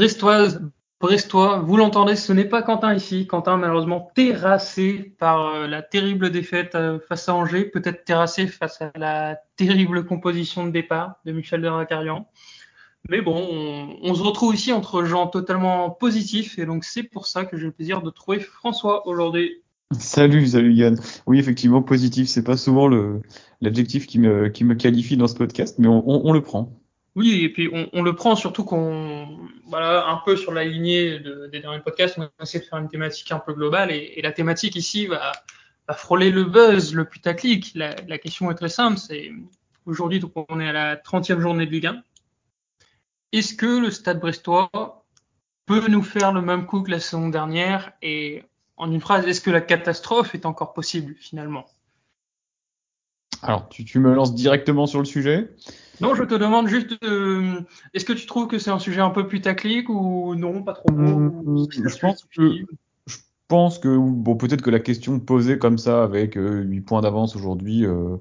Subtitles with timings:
[0.00, 0.62] Brestoise,
[0.98, 3.26] Brestois, vous l'entendez, ce n'est pas Quentin ici.
[3.26, 8.80] Quentin, malheureusement, terrassé par euh, la terrible défaite euh, face à Angers, peut-être terrassé face
[8.80, 12.26] à la terrible composition de départ de Michel Deracarian.
[13.10, 17.44] Mais bon, on, se retrouve ici entre gens totalement positifs, et donc c'est pour ça
[17.44, 19.62] que j'ai le plaisir de trouver François aujourd'hui.
[19.92, 20.98] Salut, salut Yann.
[21.26, 22.88] Oui, effectivement, positif, c'est pas souvent
[23.60, 26.72] l'adjectif qui me, qualifie dans ce podcast, mais on le prend.
[27.16, 31.48] Oui, et puis on, le prend surtout qu'on, voilà, un peu sur la lignée de,
[31.48, 34.76] des derniers podcasts, on essaie de faire une thématique un peu globale, et, la thématique
[34.76, 35.32] ici va,
[35.92, 37.72] frôler le buzz, le putaclic.
[37.74, 39.32] La, question est très simple, c'est
[39.86, 42.02] aujourd'hui, on est à la 30e journée de Ligue 1.
[43.32, 44.70] Est-ce que le Stade Brestois
[45.66, 47.92] peut nous faire le même coup que la saison dernière?
[48.02, 48.44] Et
[48.76, 51.66] en une phrase, est-ce que la catastrophe est encore possible finalement?
[53.42, 55.50] Alors, tu, me lances directement sur le sujet
[56.00, 57.60] Non, je te demande juste, euh,
[57.94, 60.90] est-ce que tu trouves que c'est un sujet un peu putaclic ou non, pas trop?
[60.92, 62.52] Mmh, Je pense que
[63.06, 63.16] je
[63.48, 67.34] pense que bon, peut-être que la question posée comme ça avec euh, 8 points d'avance
[67.34, 67.84] aujourd'hui.
[67.84, 68.16] Euh,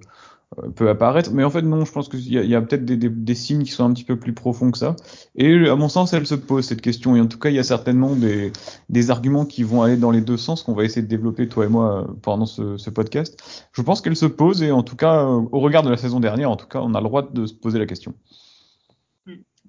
[0.76, 1.32] peut apparaître.
[1.32, 3.64] Mais en fait, non, je pense qu'il y a, a peut-être des, des, des, signes
[3.64, 4.96] qui sont un petit peu plus profonds que ça.
[5.36, 7.16] Et à mon sens, elle se pose cette question.
[7.16, 8.52] Et en tout cas, il y a certainement des,
[8.90, 11.66] des arguments qui vont aller dans les deux sens qu'on va essayer de développer, toi
[11.66, 13.70] et moi, pendant ce, ce podcast.
[13.74, 16.50] Je pense qu'elle se pose et en tout cas, au regard de la saison dernière,
[16.50, 18.16] en tout cas, on a le droit de se poser la question.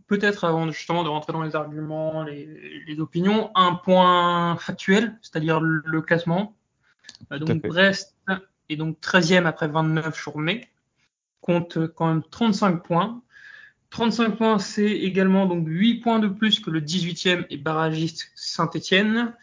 [0.06, 2.48] Peut-être avant justement de rentrer dans les arguments, les,
[2.88, 6.56] les opinions, un point factuel, c'est-à-dire le classement.
[7.30, 8.16] Donc Brest
[8.70, 10.68] et donc 13e après 29 journées,
[11.40, 13.20] compte quand même 35 points.
[13.90, 19.34] 35 points, c'est également donc 8 points de plus que le 18e et barragiste Saint-Etienne,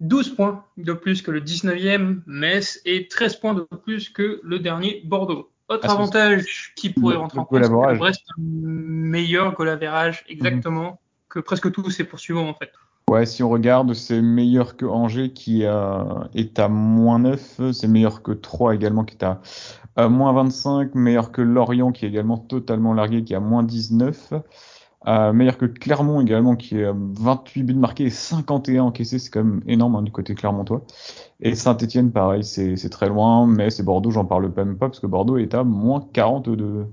[0.00, 4.58] 12 points de plus que le 19e Metz et 13 points de plus que le
[4.58, 5.50] dernier Bordeaux.
[5.68, 9.54] Autre ah, avantage qui pourrait rentrer en compte, c'est que le Brest a un meilleur
[9.54, 9.68] goal
[10.28, 11.28] exactement, -hmm.
[11.28, 12.72] que presque tous ses poursuivants en fait.
[13.08, 17.88] Ouais, si on regarde, c'est meilleur que Angers qui a, est à moins 9, c'est
[17.88, 22.36] meilleur que 3 également qui est à, moins 25, meilleur que Lorient qui est également
[22.36, 24.34] totalement largué qui est à moins 19,
[25.06, 29.30] euh, meilleur que Clermont également qui est à 28 buts marqués et 51 encaissés, c'est
[29.30, 30.84] quand même énorme hein, du côté Clermontois.
[31.40, 35.06] Et Saint-Etienne pareil, c'est très loin, mais c'est Bordeaux, j'en parle même pas parce que
[35.06, 36.86] Bordeaux est à moins 42.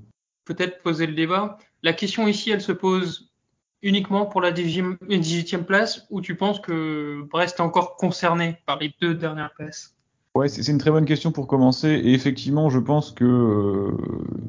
[0.45, 1.57] Peut-être poser le débat.
[1.83, 3.34] La question ici, elle se pose
[3.81, 8.93] uniquement pour la 18e place ou tu penses que Brest est encore concerné par les
[9.01, 9.95] deux dernières places?
[10.35, 11.87] Ouais, c'est une très bonne question pour commencer.
[11.87, 13.91] Et effectivement, je pense que euh,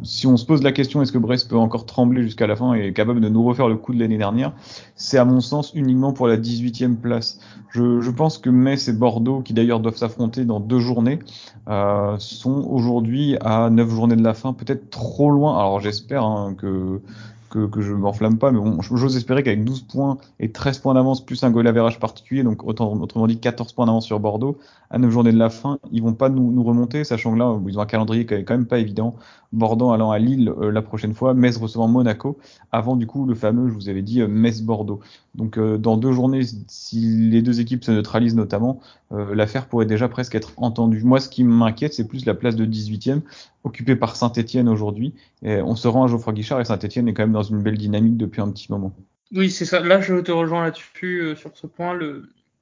[0.03, 2.75] si on se pose la question est-ce que Brest peut encore trembler jusqu'à la fin
[2.75, 4.53] et est capable de nous refaire le coup de l'année dernière,
[4.97, 7.38] c'est à mon sens uniquement pour la 18e place.
[7.70, 11.20] Je, pense que Metz et Bordeaux, qui d'ailleurs doivent s'affronter dans deux journées,
[11.69, 15.56] euh, sont aujourd'hui à neuf journées de la fin, peut-être trop loin.
[15.56, 17.00] Alors j'espère hein, que
[17.49, 21.25] que, je m'enflamme pas, mais bon, j'ose espérer qu'avec 12 points et 13 points d'avance
[21.25, 24.59] plus un goal average particulier, donc autrement dit 14 points d'avance sur Bordeaux,
[24.91, 27.59] à 9 journées de la fin, ils vont pas nous, nous remonter, sachant que là,
[27.67, 29.15] ils ont un calendrier qui est quand même pas évident.
[29.53, 32.39] Bordeaux allant à Lille euh, la prochaine fois, Metz recevant Monaco,
[32.73, 35.01] avant du coup le fameux, je vous avais dit, euh, Metz-Bordeaux.
[35.35, 38.81] Donc euh, dans deux journées, si les deux équipes se neutralisent notamment,
[39.12, 41.03] euh, l'affaire pourrait déjà presque être entendue.
[41.03, 43.21] Moi, ce qui m'inquiète, c'est plus la place de 18e,
[43.65, 45.15] occupée par Saint-Etienne aujourd'hui.
[45.43, 48.17] On se rend à Geoffroy Guichard et Saint-Etienne est quand même dans une belle dynamique
[48.17, 48.93] depuis un petit moment.
[49.33, 49.81] Oui, c'est ça.
[49.81, 51.99] Là, je te rejoins là-dessus, euh, sur ce point.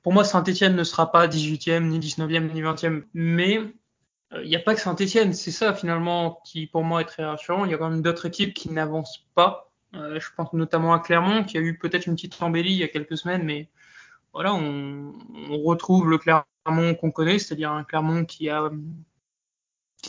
[0.03, 3.03] Pour moi, Saint-Etienne ne sera pas 18e, ni 19e, ni 20e.
[3.13, 3.55] Mais
[4.33, 5.33] il euh, n'y a pas que Saint-Etienne.
[5.35, 7.65] C'est ça, finalement, qui, pour moi, est très rassurant.
[7.65, 9.71] Il y a quand même d'autres équipes qui n'avancent pas.
[9.93, 12.89] Je pense notamment à Clermont, qui a eu peut-être une petite embellie il y a
[12.89, 13.69] quelques semaines, mais
[14.35, 15.13] voilà, on,
[15.65, 18.71] retrouve le Clermont qu'on connaît, c'est-à-dire un Clermont qui a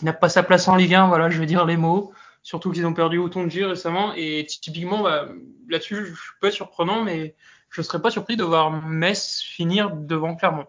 [0.02, 2.12] n'a pas sa place en Ligue 1, voilà, je vais dire les mots.
[2.44, 4.14] Surtout qu'ils ont perdu autant de G récemment.
[4.16, 5.30] Et typiquement, bah,
[5.70, 7.36] là-dessus, je suis pas surprenant, mais
[7.70, 10.68] je serais pas surpris de voir Metz finir devant Clermont.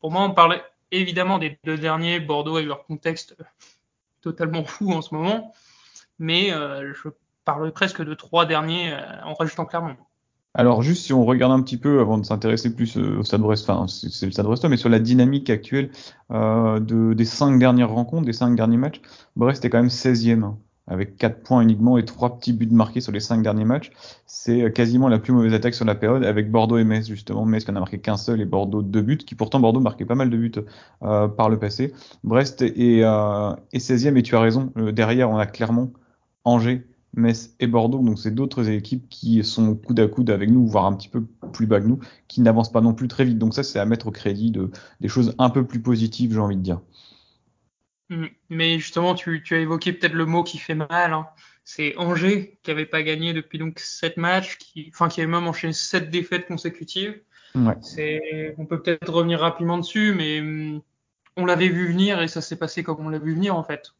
[0.00, 3.36] Pour moi, on parlait évidemment des deux derniers, Bordeaux avec leur contexte
[4.20, 5.52] totalement fou en ce moment,
[6.18, 7.08] mais euh, je
[7.44, 9.96] parlerai presque de trois derniers euh, en rajoutant Clermont.
[10.54, 13.42] Alors juste si on regarde un petit peu avant de s'intéresser plus euh, au Stade
[13.42, 15.90] Brest, enfin c'est le Stade Brestois, mais sur la dynamique actuelle
[16.30, 19.00] euh, de, des cinq dernières rencontres, des cinq derniers matchs,
[19.36, 23.02] Brest est quand même 16e hein, avec quatre points uniquement et trois petits buts marqués
[23.02, 23.92] sur les cinq derniers matchs.
[24.26, 27.44] C'est euh, quasiment la plus mauvaise attaque sur la période avec Bordeaux et Metz justement.
[27.44, 30.06] Metz qui en a marqué qu'un seul et Bordeaux deux buts, qui pourtant Bordeaux marquait
[30.06, 30.52] pas mal de buts
[31.00, 31.92] par le passé.
[32.24, 34.72] Brest est, euh, est 16e et tu as raison.
[34.92, 35.92] derrière on a Clermont,
[36.44, 37.98] Angers, Metz et Bordeaux.
[37.98, 41.24] Donc c'est d'autres équipes qui sont coude à coude avec nous, voire un petit peu
[41.52, 43.38] plus bas que nous, qui n'avancent pas non plus très vite.
[43.38, 44.70] Donc ça c'est à mettre au crédit de
[45.00, 46.80] des choses un peu plus positives, j'ai envie de dire.
[48.10, 48.26] Mmh.
[48.48, 51.26] Mais justement, tu, tu as évoqué peut-être le mot qui fait mal, hein.
[51.64, 55.46] c'est Angers qui avait pas gagné depuis donc sept matchs, qui, enfin qui avait même
[55.46, 57.20] enchaîné sept défaites consécutives.
[57.54, 57.76] Ouais.
[57.82, 60.80] C'est, on peut peut-être revenir rapidement dessus, mais hum,
[61.36, 63.92] on l'avait vu venir et ça s'est passé comme on l'a vu venir en fait.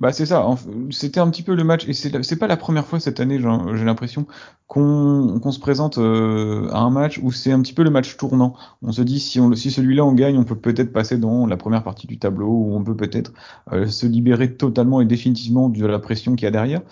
[0.00, 0.46] Bah c'est ça,
[0.90, 3.84] c'était un petit peu le match, et c'est pas la première fois cette année, j'ai
[3.84, 4.26] l'impression,
[4.68, 8.54] qu'on se présente euh, à un match où c'est un petit peu le match tournant.
[8.82, 11.56] On se dit si, on, si celui-là on gagne, on peut peut-être passer dans la
[11.56, 13.32] première partie du tableau, ou on peut peut-être
[13.72, 16.82] euh, se libérer totalement et définitivement de la pression qu'il y a derrière.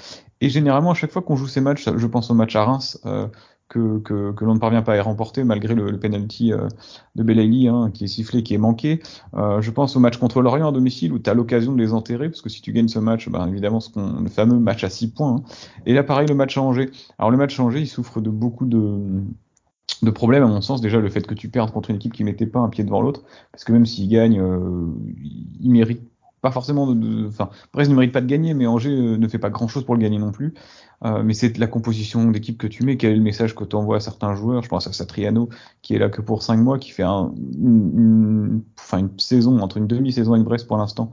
[0.41, 3.00] Et généralement, à chaque fois qu'on joue ces matchs, je pense au match à Reims,
[3.06, 3.29] euh,
[3.69, 6.69] que, que, que l'on ne parvient pas à remporter malgré le, le penalty euh,
[7.15, 9.01] de Belaïli hein, qui est sifflé, qui est manqué.
[9.35, 11.93] Euh, je pense au match contre Lorient à domicile où tu as l'occasion de les
[11.93, 15.13] enterrer parce que si tu gagnes ce match, ben, évidemment le fameux match à 6
[15.13, 15.37] points.
[15.37, 15.43] Hein.
[15.85, 16.91] Et là pareil le match à Angers.
[17.19, 19.23] Alors le match à Angers il souffre de beaucoup de
[20.03, 22.25] de problèmes à mon sens déjà le fait que tu perdes contre une équipe qui
[22.25, 23.23] mettait pas un pied devant l'autre
[23.53, 24.93] parce que même s'il gagne euh,
[25.61, 26.03] il mérite
[26.43, 27.31] pas forcément de,
[27.73, 29.94] Brest ne mérite pas de gagner mais Angers euh, ne fait pas grand chose pour
[29.94, 30.55] le gagner non plus
[31.05, 33.77] euh, mais c'est la composition d'équipe que tu mets, quel est le message que tu
[33.77, 34.62] envoies à certains joueurs?
[34.62, 35.49] Je pense à Satriano,
[35.83, 38.62] qui est là que pour 5 mois, qui fait un, une,
[39.19, 41.12] saison, entre une demi-saison avec Brest pour l'instant,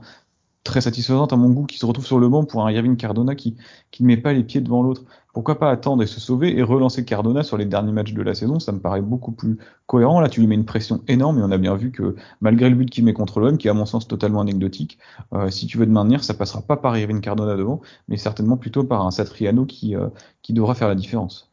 [0.64, 3.34] très satisfaisante à mon goût, qui se retrouve sur le banc pour un Irving Cardona
[3.34, 3.56] qui
[4.00, 5.04] ne met pas les pieds devant l'autre.
[5.34, 8.34] Pourquoi pas attendre et se sauver et relancer Cardona sur les derniers matchs de la
[8.36, 8.60] saison?
[8.60, 10.20] Ça me paraît beaucoup plus cohérent.
[10.20, 12.76] Là, tu lui mets une pression énorme et on a bien vu que malgré le
[12.76, 14.96] but qu'il met contre l'OM, qui est à mon sens totalement anecdotique,
[15.32, 18.56] euh, si tu veux te maintenir, ça passera pas par Irving Cardona devant, mais certainement
[18.56, 20.08] plutôt par un Satriano qui, euh,
[20.50, 21.52] devra faire la différence.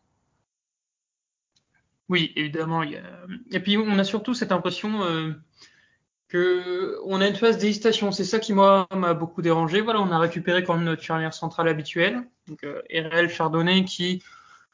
[2.08, 2.84] Oui, évidemment.
[2.84, 5.32] Et puis on a surtout cette impression euh,
[6.32, 8.12] que on a une phase d'hésitation.
[8.12, 9.82] C'est ça qui moi m'a beaucoup dérangé.
[9.82, 14.24] Voilà, on a récupéré quand même notre charnière centrale habituelle, donc euh, RL Chardonnay qui,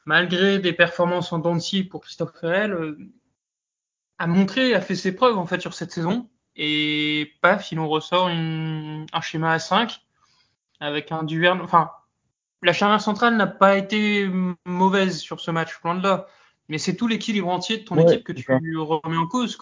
[0.06, 1.58] malgré des performances en dents
[1.90, 2.98] pour Christophe RL, euh,
[4.18, 6.30] a montré, a fait ses preuves en fait sur cette saison.
[6.54, 10.00] Et paf, il nous ressort une, un schéma à 5
[10.80, 11.60] avec un Duverne.
[11.60, 11.90] Enfin,
[12.62, 14.28] la charnière centrale n'a pas été
[14.64, 16.26] mauvaise sur ce match, loin de là.
[16.68, 19.58] Mais c'est tout l'équilibre entier de ton équipe que tu remets en cause.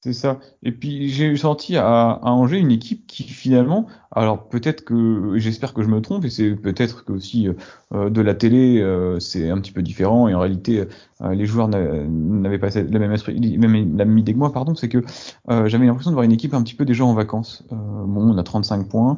[0.00, 0.38] C'est ça.
[0.62, 5.74] Et puis j'ai senti à, à, Angers une équipe qui finalement, alors peut-être que, j'espère
[5.74, 7.48] que je me trompe, et c'est peut-être que aussi
[7.92, 10.84] euh, de la télé euh, c'est un petit peu différent, et en réalité
[11.22, 14.88] euh, les joueurs n'avaient pas la même esprit, la même idée que moi, pardon, c'est
[14.88, 15.02] que
[15.48, 17.64] j'avais l'impression de voir une équipe un petit peu déjà en vacances.
[17.70, 19.16] bon, on a 35 points,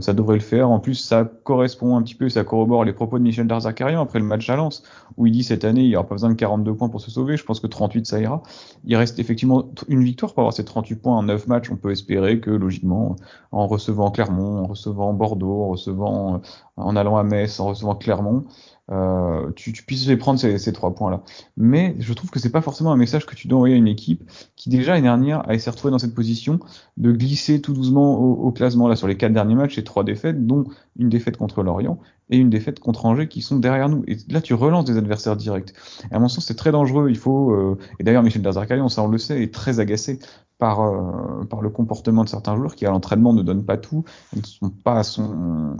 [0.00, 0.70] ça devrait le faire.
[0.70, 4.18] En plus, ça correspond un petit peu, ça corrobore les propos de Michel Darzakarian après
[4.18, 4.82] le match à Lens,
[5.16, 7.10] où il dit cette année il n'y aura pas besoin de 42 points pour se
[7.10, 7.36] sauver.
[7.36, 8.42] Je pense que 38 ça ira.
[8.84, 11.90] Il reste effectivement une victoire pour avoir ces 38 points en 9 matchs, on peut
[11.90, 13.16] espérer que logiquement,
[13.52, 16.38] en recevant Clermont, en recevant Bordeaux, en recevant, euh,
[16.76, 18.44] en allant à Metz, en recevant Clermont,
[18.90, 21.22] euh, tu, tu, puisses prendre ces, trois points-là.
[21.56, 23.88] Mais je trouve que c'est pas forcément un message que tu dois envoyer à une
[23.88, 26.58] équipe qui déjà l'année dernière a essayé de retrouver dans cette position
[26.96, 30.04] de glisser tout doucement au, au, classement là sur les quatre derniers matchs et trois
[30.04, 30.64] défaites, dont
[30.96, 31.98] une défaite contre Lorient
[32.30, 34.04] et une défaite contre Angers qui sont derrière nous.
[34.06, 35.72] Et là, tu relances des adversaires directs.
[36.10, 37.10] Et à mon sens, c'est très dangereux.
[37.10, 40.18] Il faut euh, et d'ailleurs Michel Dazarkali, on, ça on le sait, est très agacé
[40.60, 44.04] par, euh, par le comportement de certains joueurs qui à l'entraînement ne donnent pas tout,
[44.36, 45.02] ne sont pas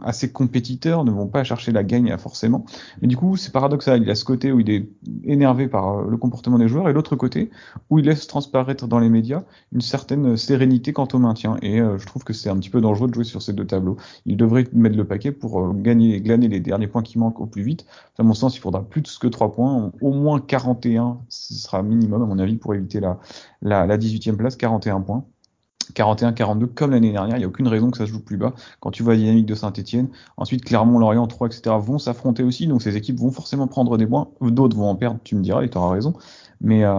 [0.02, 2.64] assez compétiteurs, ne vont pas chercher la gagne forcément.
[3.00, 4.02] Mais du coup, c'est paradoxal.
[4.02, 4.88] Il a ce côté où il est
[5.24, 7.50] énervé par euh, le comportement des joueurs et l'autre côté
[7.90, 11.56] où il laisse transparaître dans les médias une certaine sérénité quant au maintien.
[11.62, 13.66] Et euh, je trouve que c'est un petit peu dangereux de jouer sur ces deux
[13.66, 13.98] tableaux.
[14.24, 17.62] Il devrait mettre le paquet pour gagner, glaner les derniers points qui manquent au plus
[17.62, 17.86] vite.
[18.18, 22.22] À mon sens, il faudra plus que 3 points, au moins 41, ce sera minimum
[22.22, 23.18] à mon avis pour éviter la,
[23.62, 24.56] la, la 18e place.
[24.56, 25.24] 41 points.
[25.92, 28.54] 41-42 comme l'année dernière, il n'y a aucune raison que ça se joue plus bas.
[28.80, 31.76] Quand tu vois la dynamique de Saint-Etienne, ensuite Clermont, Lorient, 3, etc.
[31.80, 35.18] vont s'affronter aussi, donc ces équipes vont forcément prendre des points, d'autres vont en perdre,
[35.24, 36.14] tu me diras, et tu auras raison.
[36.62, 36.92] Mais, euh,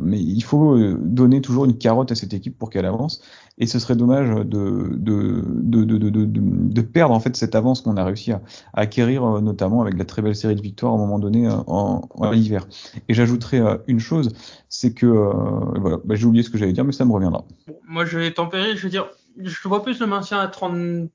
[0.00, 3.20] mais il faut euh, donner toujours une carotte à cette équipe pour qu'elle avance.
[3.58, 7.80] Et ce serait dommage de, de, de, de, de, de perdre en fait cette avance
[7.80, 8.40] qu'on a réussi à,
[8.74, 12.08] acquérir, euh, notamment avec la très belle série de victoires à un moment donné en,
[12.14, 12.68] en hiver.
[13.08, 14.32] Et j'ajouterai une chose,
[14.68, 17.44] c'est que voilà, bah, j'ai oublié ce que j'allais dire, mais ça me reviendra.
[17.88, 18.76] moi, je vais tempérer.
[18.76, 21.10] Je veux dire, je vois plus le maintien à 39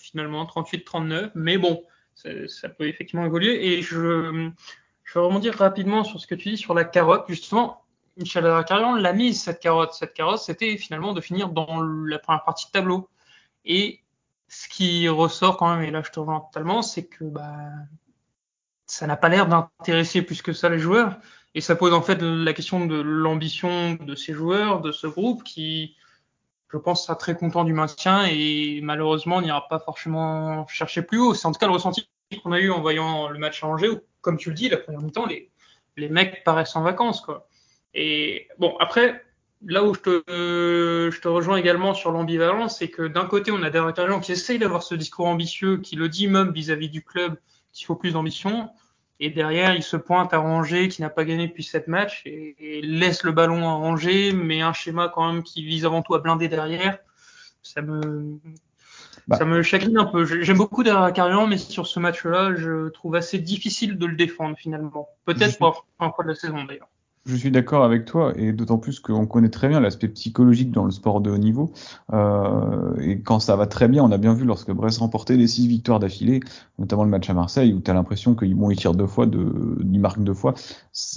[0.00, 1.82] finalement, 38-39, mais bon,
[2.14, 3.72] ça, ça peut effectivement évoluer.
[3.72, 4.52] Et je
[5.10, 7.24] je vais rebondir rapidement sur ce que tu dis sur la carotte.
[7.26, 7.82] Justement,
[8.16, 9.92] Michel Carrion l'a mise, cette carotte.
[9.92, 13.08] Cette carotte, c'était finalement de finir dans la première partie de tableau.
[13.64, 14.02] Et
[14.46, 17.56] ce qui ressort quand même, et là je te rejoins totalement, c'est que bah,
[18.86, 21.16] ça n'a pas l'air d'intéresser plus que ça les joueurs.
[21.56, 25.42] Et ça pose en fait la question de l'ambition de ces joueurs, de ce groupe
[25.42, 25.96] qui,
[26.68, 31.34] je pense, sera très content du maintien et malheureusement n'ira pas forcément chercher plus haut.
[31.34, 33.98] C'est en tout cas le ressenti qu'on a eu en voyant le match à Angers,
[34.20, 35.50] comme tu le dis, la première mi-temps, les,
[35.96, 37.48] les mecs paraissent en vacances, quoi.
[37.94, 39.24] Et bon, après,
[39.64, 43.62] là où je te, je te rejoins également sur l'ambivalence, c'est que d'un côté, on
[43.62, 47.02] a des Carillon qui essayent d'avoir ce discours ambitieux, qui le dit même vis-à-vis du
[47.02, 47.36] club
[47.72, 48.70] qu'il faut plus d'ambition.
[49.22, 52.80] Et derrière, il se pointe à Angers qui n'a pas gagné depuis sept matchs et,
[52.82, 56.20] laisse le ballon à Angers, mais un schéma quand même qui vise avant tout à
[56.20, 56.98] blinder derrière.
[57.62, 58.40] Ça me,
[59.30, 59.36] bah.
[59.36, 60.24] ça me chagrine un peu.
[60.24, 65.08] J'aime beaucoup Carillon, mais sur ce match-là, je trouve assez difficile de le défendre finalement.
[65.24, 66.88] Peut-être pour la fin de la saison d'ailleurs.
[67.26, 70.84] Je suis d'accord avec toi, et d'autant plus qu'on connaît très bien l'aspect psychologique dans
[70.84, 71.70] le sport de haut niveau.
[72.12, 75.46] Euh, et quand ça va très bien, on a bien vu lorsque Brest remportait les
[75.46, 76.40] six victoires d'affilée,
[76.78, 79.26] notamment le match à Marseille, où tu as l'impression qu'ils vont y tirent deux fois,
[79.26, 80.54] de, ils marquent deux fois,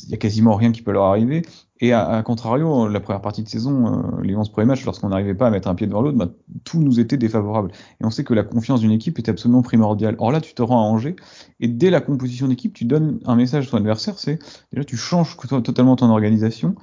[0.03, 1.41] il y a quasiment rien qui peut leur arriver.
[1.79, 5.33] Et à, contrario, la première partie de saison, euh, les 11 premiers matchs, lorsqu'on n'arrivait
[5.33, 6.29] pas à mettre un pied devant l'autre, bah,
[6.63, 7.71] tout nous était défavorable.
[7.99, 10.15] Et on sait que la confiance d'une équipe est absolument primordiale.
[10.19, 11.15] Or là, tu te rends à Angers,
[11.59, 14.39] et dès la composition d'équipe, tu donnes un message à ton adversaire, c'est
[14.71, 16.75] déjà tu changes totalement ton organisation,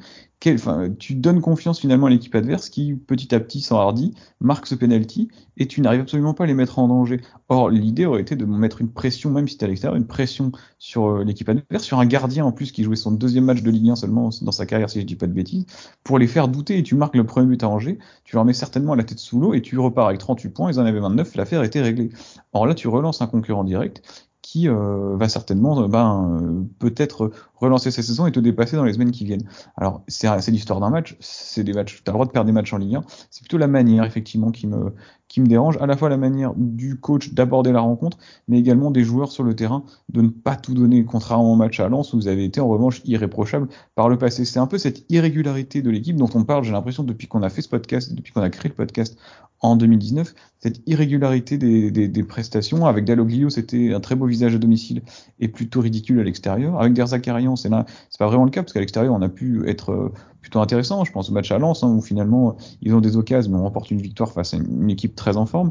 [0.98, 5.28] tu donnes confiance finalement à l'équipe adverse qui petit à petit s'enhardit, marque ce penalty
[5.58, 7.20] et tu n'arrives absolument pas à les mettre en danger.
[7.50, 10.50] Or l'idée aurait été de mettre une pression, même si tu à l'extérieur, une pression
[10.78, 13.70] sur euh, l'équipe adverse, sur un gardien en plus qui jouait son deuxième match de
[13.70, 15.66] Ligue 1 seulement dans sa carrière si je dis pas de bêtises,
[16.04, 18.54] pour les faire douter et tu marques le premier but à Angers, tu leur mets
[18.54, 21.34] certainement la tête sous l'eau et tu repars avec 38 points, ils en avaient 29,
[21.34, 22.08] l'affaire était réglée.
[22.54, 24.02] Or là tu relances un concurrent direct
[24.50, 28.82] qui euh, va certainement euh, ben, euh, peut-être relancer sa saison et te dépasser dans
[28.82, 29.48] les semaines qui viennent.
[29.76, 32.52] Alors c'est l'histoire d'un match, c'est des matchs, tu as le droit de perdre des
[32.52, 34.92] matchs en Ligue 1, c'est plutôt la manière effectivement qui me,
[35.30, 38.18] qui me dérange, à la fois la manière du coach d'aborder la rencontre,
[38.48, 41.78] mais également des joueurs sur le terrain de ne pas tout donner, contrairement au match
[41.78, 44.44] à Lens où vous avez été en revanche irréprochable par le passé.
[44.44, 47.48] C'est un peu cette irrégularité de l'équipe dont on parle, j'ai l'impression depuis qu'on a
[47.48, 49.16] fait ce podcast, depuis qu'on a créé le podcast
[49.60, 52.86] en 2019, cette irrégularité des, prestations.
[52.86, 55.02] Avec Dalloglio, c'était un très beau visage à domicile
[55.38, 56.80] et plutôt ridicule à l'extérieur.
[56.80, 59.68] Avec Derzakarian, c'est là, c'est pas vraiment le cas parce qu'à l'extérieur, on a pu
[59.68, 61.04] être euh, plutôt intéressant.
[61.04, 63.62] Je pense au match à Lens, hein, où finalement ils ont des occasions, mais on
[63.62, 65.70] remporte une victoire face à une, équipe très en forme.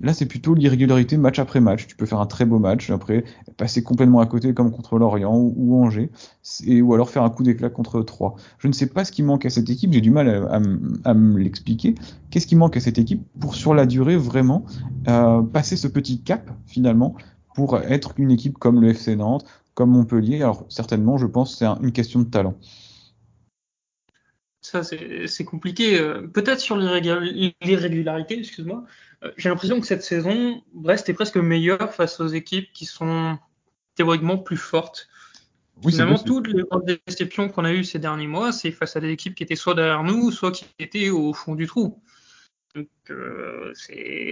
[0.00, 1.86] Là, c'est plutôt l'irrégularité match après match.
[1.86, 3.24] Tu peux faire un très beau match, après
[3.56, 6.10] passer complètement à côté comme contre Lorient ou, Angers,
[6.66, 8.36] et, ou alors faire un coup d'éclat contre 3.
[8.58, 10.60] Je ne sais pas ce qui manque à cette équipe, j'ai du mal à,
[11.08, 11.94] à, me l'expliquer.
[12.30, 14.64] Qu'est-ce qui manque à cette équipe pour sur la durée vraiment
[15.08, 17.14] euh, passer ce petit cap finalement
[17.54, 19.44] pour être une équipe comme le FC Nantes,
[19.74, 20.42] comme Montpellier?
[20.42, 22.54] Alors certainement, je pense, c'est une question de talent.
[24.66, 25.96] Ça, c'est compliqué.
[26.00, 28.82] Euh, peut-être sur l'irrégularité, excuse-moi.
[29.22, 33.38] Euh, j'ai l'impression que cette saison, Brest est presque meilleur face aux équipes qui sont
[33.94, 35.08] théoriquement plus fortes.
[35.84, 36.64] Oui, Finalement, toutes les
[37.06, 39.74] déceptions qu'on a eues ces derniers mois, c'est face à des équipes qui étaient soit
[39.74, 42.02] derrière nous, soit qui étaient au fond du trou.
[42.74, 43.72] Donc, euh,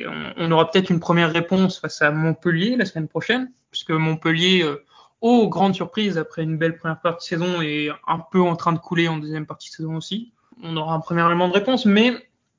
[0.08, 4.64] on, on, aura peut-être une première réponse face à Montpellier la semaine prochaine, puisque Montpellier,
[4.64, 4.84] euh,
[5.24, 8.72] oh, grande surprise, après une belle première partie de saison, est un peu en train
[8.72, 10.32] de couler en deuxième partie de saison aussi.
[10.62, 12.12] On aura un premier élément de réponse, mais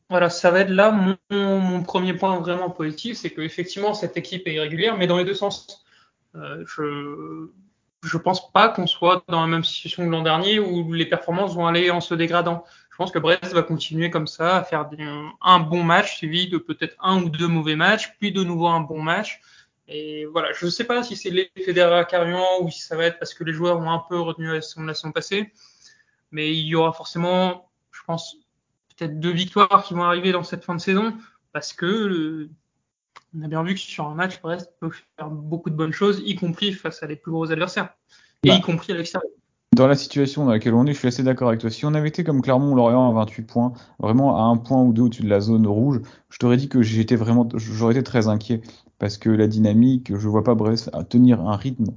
[0.10, 0.91] voilà, ça va être là
[1.29, 5.25] mon, premier point vraiment positif, c'est que effectivement cette équipe est irrégulière, mais dans les
[5.25, 5.86] deux sens.
[6.36, 7.50] Euh, je
[8.03, 11.55] je pense pas qu'on soit dans la même situation que l'an dernier où les performances
[11.55, 12.63] vont aller en se dégradant.
[12.91, 14.88] Je pense que Brest va continuer comme ça à faire
[15.41, 18.79] un bon match suivi de peut-être un ou deux mauvais matchs, puis de nouveau un
[18.79, 19.41] bon match.
[19.88, 21.74] Et voilà, je ne sais pas si c'est l'effet
[22.10, 24.62] Carrion ou si ça va être parce que les joueurs ont un peu retenu la
[24.62, 25.51] saison, la saison passée,
[26.32, 28.38] mais il y aura forcément, je pense,
[28.98, 31.15] peut-être deux victoires qui vont arriver dans cette fin de saison
[31.54, 32.50] parce que
[33.38, 36.22] on a bien vu que sur un match, Brest peut faire beaucoup de bonnes choses,
[36.25, 37.94] y compris face à les plus gros adversaires,
[38.44, 38.56] et bah.
[38.56, 39.30] y compris à l'extérieur.
[39.75, 41.70] Dans la situation dans laquelle on est, je suis assez d'accord avec toi.
[41.70, 45.01] Si on avait été comme Clermont-Lorient à 28 points, vraiment à un point ou deux
[45.01, 48.62] au-dessus de la zone rouge, je t'aurais dit que j'étais vraiment, j'aurais été très inquiet
[49.00, 51.88] parce que la dynamique, je vois pas Brest tenir un rythme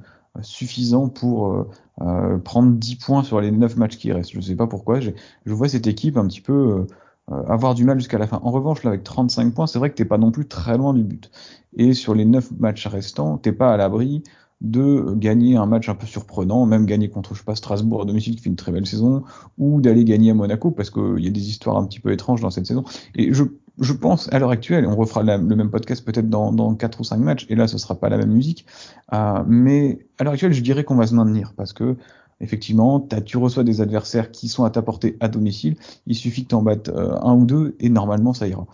[0.43, 1.69] suffisant pour euh,
[2.01, 4.33] euh, prendre 10 points sur les 9 matchs qui restent.
[4.35, 4.99] Je sais pas pourquoi.
[4.99, 5.13] Je
[5.47, 6.87] vois cette équipe un petit peu euh,
[7.31, 8.41] euh, avoir du mal jusqu'à la fin.
[8.43, 10.95] En revanche, là, avec 35 points, c'est vrai que t'es pas non plus très loin
[10.95, 11.31] du but.
[11.77, 14.25] Et sur les 9 matchs restants, t'es pas à l'abri
[14.61, 18.05] de gagner un match un peu surprenant, même gagner contre, je sais pas, Strasbourg à
[18.05, 19.23] domicile qui fait une très belle saison,
[19.57, 22.41] ou d'aller gagner à Monaco, parce qu'il y a des histoires un petit peu étranges
[22.41, 22.85] dans cette saison.
[23.15, 23.45] Et je,
[23.81, 27.05] je pense, à l'heure actuelle, on refera le même podcast peut-être dans, dans 4 ou
[27.05, 28.67] 5 matchs, et là, ce sera pas la même musique,
[29.13, 31.97] euh, mais à l'heure actuelle, je dirais qu'on va se maintenir, parce que
[32.41, 35.77] effectivement, tu reçois des adversaires qui sont à ta portée à domicile.
[36.07, 38.67] Il suffit que tu en battes euh, un ou deux et normalement ça ira.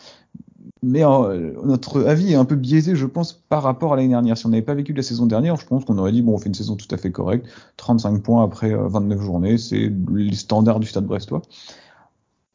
[0.87, 4.37] Mais euh, notre avis est un peu biaisé, je pense, par rapport à l'année dernière.
[4.37, 6.39] Si on n'avait pas vécu la saison dernière, je pense qu'on aurait dit bon, on
[6.39, 7.47] fait une saison tout à fait correcte,
[7.79, 11.41] 35 points après 29 euh, journées, c'est les standards du Stade Brestois.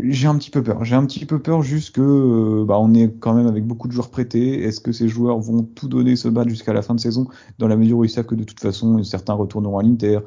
[0.01, 0.85] J'ai un petit peu peur.
[0.85, 3.87] J'ai un petit peu peur juste que euh, bah, on est quand même avec beaucoup
[3.87, 4.63] de joueurs prêtés.
[4.63, 7.67] Est-ce que ces joueurs vont tout donner, se battre jusqu'à la fin de saison, dans
[7.67, 10.19] la mesure où ils savent que de toute façon certains retourneront à l'Inter,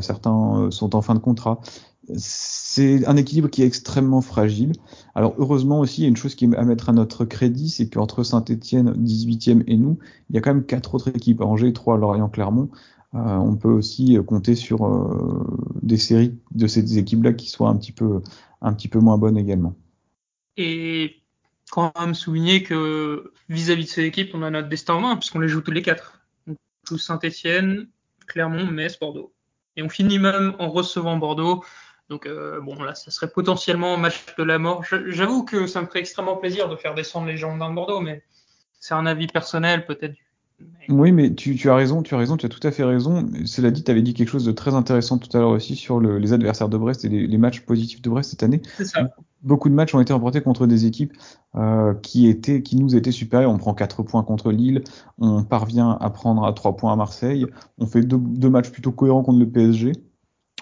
[0.00, 1.60] certains sont en fin de contrat.
[2.16, 4.72] C'est un équilibre qui est extrêmement fragile.
[5.14, 7.68] Alors heureusement aussi, il y a une chose qui est à mettre à notre crédit,
[7.68, 11.72] c'est qu'entre Saint-Etienne, 18e et nous, il y a quand même quatre autres équipes, Angers,
[11.72, 12.70] 3, Lorient, Clermont.
[13.14, 15.44] Euh, on peut aussi compter sur euh,
[15.82, 18.22] des séries de ces équipes-là qui soient un petit peu,
[18.62, 19.74] un petit peu moins bonnes également.
[20.56, 21.22] Et
[21.70, 25.40] quand même souligner que vis-à-vis de ces équipes, on a notre destin en main, puisqu'on
[25.40, 26.20] les joue tous les quatre.
[26.46, 26.54] On
[26.88, 27.88] joue Saint-Etienne,
[28.26, 29.32] Clermont, Metz, Bordeaux.
[29.76, 31.64] Et on finit même en recevant Bordeaux.
[32.12, 34.84] Donc euh, bon, là, ça serait potentiellement un match de la mort.
[35.06, 38.22] J'avoue que ça me ferait extrêmement plaisir de faire descendre les gens dans Bordeaux, mais
[38.80, 40.14] c'est un avis personnel peut-être.
[40.90, 43.26] Oui, mais tu, as raison, tu as raison, tu as tout à fait raison.
[43.46, 46.00] Cela dit, tu avais dit quelque chose de très intéressant tout à l'heure aussi sur
[46.00, 48.60] les adversaires de Brest et les, matchs positifs de Brest cette année.
[48.76, 49.08] C'est ça.
[49.42, 51.14] Beaucoup de matchs ont été remportés contre des équipes
[51.54, 53.50] euh, qui étaient, qui nous étaient supérieures.
[53.50, 54.84] On prend 4 points contre Lille,
[55.18, 57.46] on parvient à prendre à 3 points à Marseille,
[57.78, 59.92] on fait deux, deux matchs plutôt cohérents contre le PSG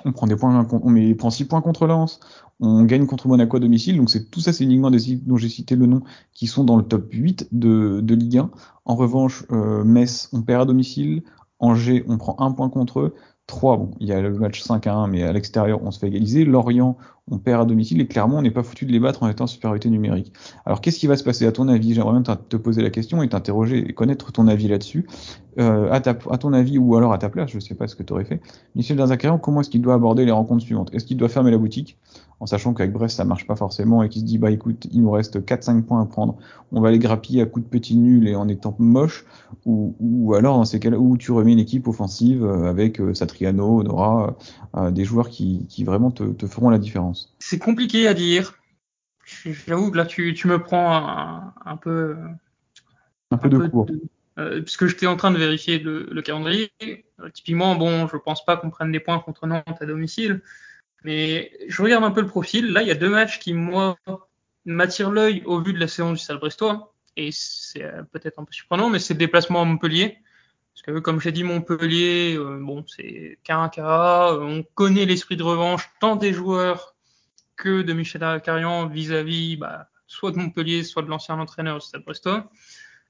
[0.05, 2.21] on prend des points, on met, prend 6 points contre Lens,
[2.61, 5.37] on gagne contre Monaco à domicile, donc c'est tout ça, c'est uniquement des équipes dont
[5.37, 6.03] j'ai cité le nom
[6.35, 8.51] qui sont dans le top 8 de, de Ligue 1.
[8.85, 11.23] En revanche, euh, Metz, on perd à domicile,
[11.59, 13.15] Angers, on prend un point contre eux,
[13.51, 15.99] 3, bon, il y a le match 5 à 1, mais à l'extérieur, on se
[15.99, 16.45] fait égaliser.
[16.45, 16.97] Lorient,
[17.31, 19.45] on perd à domicile et clairement, on n'est pas foutu de les battre en étant
[19.45, 20.33] en supériorité numérique.
[20.65, 21.93] Alors, qu'est-ce qui va se passer à ton avis?
[21.93, 25.07] J'aimerais bien te poser la question et t'interroger et connaître ton avis là-dessus.
[25.59, 28.05] Euh, à, ton avis ou alors à ta place, je ne sais pas ce que
[28.05, 28.41] tu aurais fait.
[28.77, 30.95] Michel Derzakarian, comment est-ce qu'il doit aborder les rencontres suivantes?
[30.95, 31.99] Est-ce qu'il doit fermer la boutique?
[32.41, 35.03] En sachant qu'avec Brest ça marche pas forcément et qu'il se dit bah écoute il
[35.03, 36.37] nous reste 4-5 points à prendre,
[36.73, 39.25] on va les grappiller à coups de petits nuls et en étant moche
[39.67, 43.15] ou, ou alors dans ces cas-là où tu remets une équipe offensive euh, avec euh,
[43.15, 44.37] Satriano, Nora,
[44.77, 47.35] euh, des joueurs qui, qui vraiment te, te, feront la différence.
[47.39, 48.55] C'est compliqué à dire.
[49.45, 52.17] J'avoue que là tu, tu me prends un, un peu
[53.31, 53.87] un, peu de cours.
[54.39, 56.73] Euh, puisque j'étais en train de vérifier le, le calendrier.
[57.35, 60.41] typiquement, bon, je pense pas qu'on prenne des points contre Nantes à domicile.
[61.05, 62.73] Mais je regarde un peu le profil.
[62.73, 63.97] Là, il y a deux matchs qui, moi,
[64.65, 66.95] m'attirent l'œil au vu de la saison du Stade Brestois.
[67.17, 70.19] Et c'est euh, peut-être un peu surprenant, mais c'est le déplacement à Montpellier.
[70.75, 74.35] Parce que, comme j'ai dit, Montpellier, euh, bon, c'est Caracara.
[74.35, 76.95] Euh, on connaît l'esprit de revanche tant des joueurs
[77.57, 82.05] que de Michel Carian vis-à-vis, bah, soit de Montpellier, soit de l'ancien entraîneur du Stade
[82.05, 82.51] Brestois.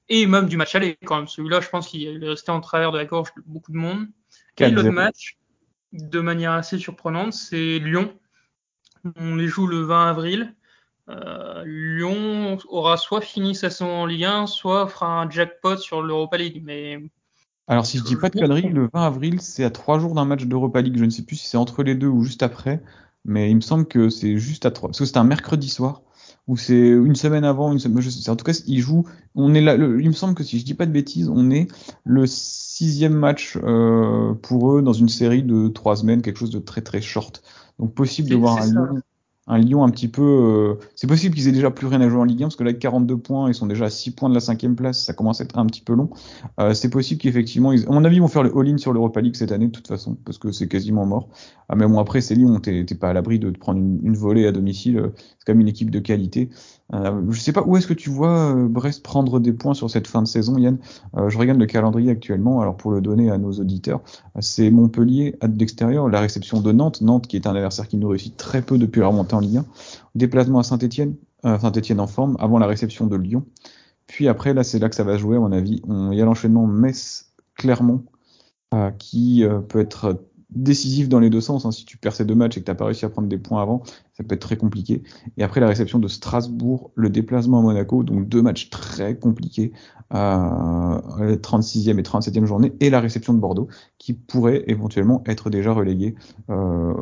[0.09, 1.27] Et même du match aller, quand même.
[1.27, 4.07] Celui-là, je pense qu'il est resté en travers de la gorge de beaucoup de monde.
[4.57, 5.37] Et l'autre match,
[5.93, 8.13] de manière assez surprenante, c'est Lyon.
[9.17, 10.55] On les joue le 20 avril.
[11.09, 16.01] Euh, Lyon aura soit fini sa saison en Ligue 1, soit fera un jackpot sur
[16.01, 16.63] l'Europa League.
[17.67, 20.25] Alors si je dis pas de conneries, le 20 avril, c'est à trois jours d'un
[20.25, 20.97] match d'Europa League.
[20.97, 22.81] Je ne sais plus si c'est entre les deux ou juste après,
[23.25, 24.89] mais il me semble que c'est juste à trois.
[24.89, 26.01] Parce que c'est un mercredi soir
[26.47, 28.01] ou c'est une semaine avant, une semaine.
[28.01, 29.05] Je sais, en tout cas, il joue.
[29.35, 29.75] On est là.
[29.75, 31.67] il me semble que si je dis pas de bêtises, on est
[32.03, 36.59] le sixième match euh, pour eux dans une série de trois semaines, quelque chose de
[36.59, 37.43] très très short.
[37.79, 39.01] Donc possible de voir un Lyon,
[39.51, 40.21] un Lyon un petit peu.
[40.21, 42.63] Euh, c'est possible qu'ils aient déjà plus rien à jouer en Ligue 1 parce que
[42.63, 45.03] là, avec 42 points, ils sont déjà à 6 points de la cinquième place.
[45.03, 46.09] Ça commence à être un petit peu long.
[46.59, 47.85] Euh, c'est possible qu'effectivement, ils...
[47.85, 49.89] à mon avis, ils vont faire le all-in sur l'Europa League cette année de toute
[49.89, 51.27] façon parce que c'est quasiment mort.
[51.67, 52.61] Ah, mais bon, après, c'est Lyon.
[52.61, 55.11] T'es pas à l'abri de prendre une, une volée à domicile.
[55.17, 56.49] C'est quand même une équipe de qualité.
[56.93, 59.89] Euh, je sais pas où est-ce que tu vois euh, Brest prendre des points sur
[59.89, 60.77] cette fin de saison, Yann.
[61.15, 62.61] Euh, je regarde le calendrier actuellement.
[62.61, 64.01] Alors pour le donner à nos auditeurs,
[64.39, 68.09] c'est Montpellier à l'extérieur, la réception de Nantes, Nantes qui est un adversaire qui nous
[68.09, 69.65] réussit très peu depuis la remontée en Ligue 1.
[70.15, 73.45] Déplacement à Saint-Étienne, Saint-Étienne en forme, avant la réception de Lyon.
[74.05, 75.81] Puis après, là, c'est là que ça va jouer, à mon avis.
[75.87, 78.03] Il y a l'enchaînement Metz-Clermont,
[78.99, 81.65] qui peut être décisif dans les deux sens.
[81.65, 81.71] Hein.
[81.71, 83.37] Si tu perds ces deux matchs et que tu n'as pas réussi à prendre des
[83.37, 83.83] points avant,
[84.13, 85.03] ça peut être très compliqué.
[85.37, 89.71] Et après la réception de Strasbourg, le déplacement à Monaco, donc deux matchs très compliqués,
[90.13, 95.71] euh, 36e et 37e journée, et la réception de Bordeaux, qui pourrait éventuellement être déjà
[95.71, 96.15] relégué
[96.49, 96.93] euh,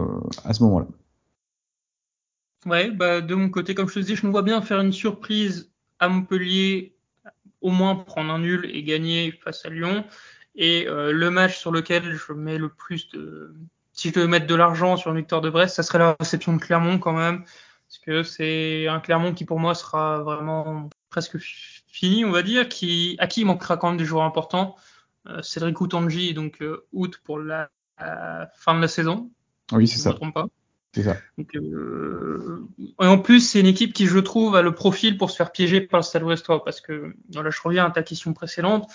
[0.43, 0.87] à ce moment-là.
[2.65, 4.91] Ouais, bah de mon côté, comme je te dis, je me vois bien faire une
[4.91, 6.93] surprise à Montpellier,
[7.61, 10.03] au moins prendre un nul et gagner face à Lyon.
[10.61, 13.55] Et euh, le match sur lequel je mets le plus de,
[13.93, 16.53] si je devais mettre de l'argent sur une victoire de Brest, ça serait la réception
[16.53, 17.45] de Clermont quand même,
[17.87, 21.37] parce que c'est un Clermont qui pour moi sera vraiment presque
[21.87, 24.75] fini, on va dire, qui à qui il manquera quand même des joueurs importants.
[25.27, 27.69] Euh, Cédric Outanji, donc euh, août pour la,
[28.57, 29.31] fin de la saison.
[29.71, 30.09] Oui, c'est ça.
[30.09, 30.47] Je me trompe pas.
[30.93, 31.15] C'est ça.
[31.37, 32.67] Donc, euh,
[33.01, 35.53] et en plus, c'est une équipe qui, je trouve, a le profil pour se faire
[35.53, 38.91] piéger par le Stade Brestois, parce que voilà, je reviens à ta question précédente.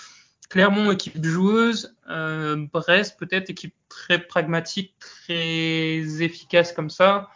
[0.55, 1.97] Clermont, équipe joueuse.
[2.09, 7.29] Euh, Brest, peut-être équipe très pragmatique, très efficace comme ça.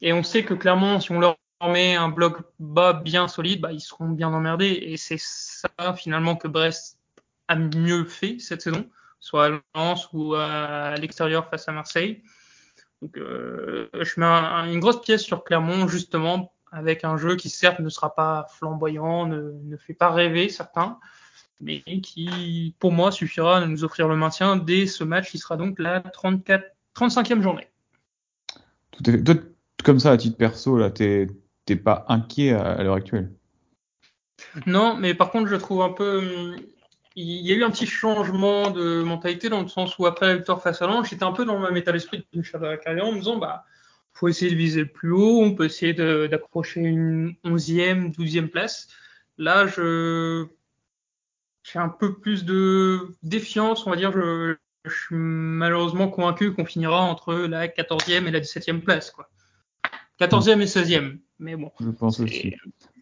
[0.00, 3.72] Et on sait que Clermont, si on leur met un bloc bas bien solide, bah,
[3.72, 4.80] ils seront bien emmerdés.
[4.82, 6.98] Et c'est ça finalement que Brest
[7.46, 12.24] a mieux fait cette saison, soit à Lens ou à l'extérieur face à Marseille.
[13.00, 17.78] Donc, euh, je mets une grosse pièce sur Clermont, justement, avec un jeu qui, certes,
[17.78, 20.98] ne sera pas flamboyant, ne, ne fait pas rêver certains,
[21.60, 25.56] mais qui, pour moi, suffira à nous offrir le maintien dès ce match qui sera
[25.56, 26.64] donc la 34,
[26.94, 27.68] 35e journée.
[28.92, 29.22] Tout à fait.
[29.22, 29.34] Toi,
[29.84, 31.28] comme ça, à titre perso, là, t'es
[31.82, 33.32] pas inquiet à, l'heure actuelle?
[34.66, 36.56] Non, mais par contre, je trouve un peu.
[37.14, 40.36] Il y a eu un petit changement de mentalité dans le sens où après la
[40.36, 42.66] victoire face à Lens, j'étais un peu dans le même état d'esprit de Michel de
[42.66, 43.64] la carrière en me disant, bah,
[44.12, 48.88] faut essayer de viser le plus haut, on peut essayer d'accrocher une 11e, 12e place.
[49.38, 50.46] Là, je,
[51.72, 54.12] j'ai un peu plus de défiance, on va dire.
[54.12, 54.56] Je,
[54.88, 59.10] suis malheureusement convaincu qu'on finira entre la 14e et la 17e place.
[59.10, 59.28] Quoi.
[60.20, 61.18] 14e et 16e.
[61.40, 61.72] Mais bon.
[61.80, 62.54] Je pense aussi.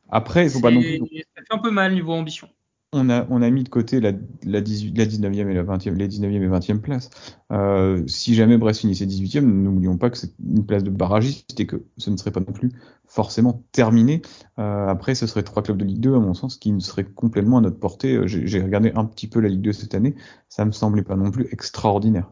[0.09, 0.99] Après, il faut pas non plus.
[1.37, 2.49] Ça fait un peu mal niveau ambition
[2.95, 4.13] on a, mis de côté la,
[4.45, 7.11] la, 18, la 19e et la 20e, les 19e et 20e places.
[7.51, 11.67] Euh, si jamais Brest finissait 18e, n'oublions pas que c'est une place de barragiste et
[11.67, 12.71] que ce ne serait pas non plus
[13.07, 14.23] forcément terminé.
[14.59, 17.05] Euh, après, ce serait trois clubs de Ligue 2, à mon sens, qui ne seraient
[17.05, 18.15] complètement à notre portée.
[18.15, 20.15] Euh, j'ai regardé un petit peu la Ligue 2 cette année,
[20.49, 22.31] ça me semblait pas non plus extraordinaire.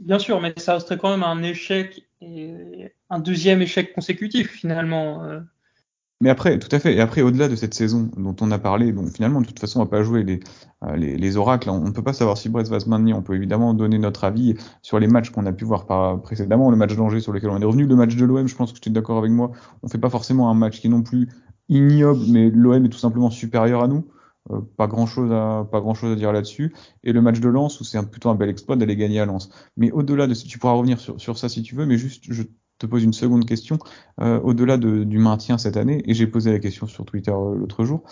[0.00, 5.42] Bien sûr, mais ça resterait quand même un échec, et un deuxième échec consécutif finalement.
[6.22, 6.94] Mais après, tout à fait.
[6.94, 9.80] Et après, au-delà de cette saison dont on a parlé, bon, finalement, de toute façon,
[9.80, 10.40] on va pas jouer les,
[10.84, 11.70] euh, les, les, oracles.
[11.70, 13.16] On ne peut pas savoir si Brest va se maintenir.
[13.16, 16.70] On peut évidemment donner notre avis sur les matchs qu'on a pu voir par, précédemment.
[16.70, 18.78] Le match d'Angers sur lequel on est revenu, le match de l'OM, je pense que
[18.78, 19.52] tu es d'accord avec moi.
[19.82, 21.26] On fait pas forcément un match qui est non plus
[21.70, 24.06] ignoble, mais l'OM est tout simplement supérieur à nous.
[24.50, 26.74] Euh, pas grand chose à pas grand chose à dire là-dessus.
[27.02, 29.50] Et le match de Lens où c'est plutôt un bel exploit d'aller gagner à Lens.
[29.78, 32.42] Mais au-delà de, tu pourras revenir sur, sur ça si tu veux, mais juste je
[32.80, 33.78] te pose une seconde question.
[34.20, 37.54] Euh, au-delà de, du maintien cette année, et j'ai posé la question sur Twitter euh,
[37.54, 38.02] l'autre jour,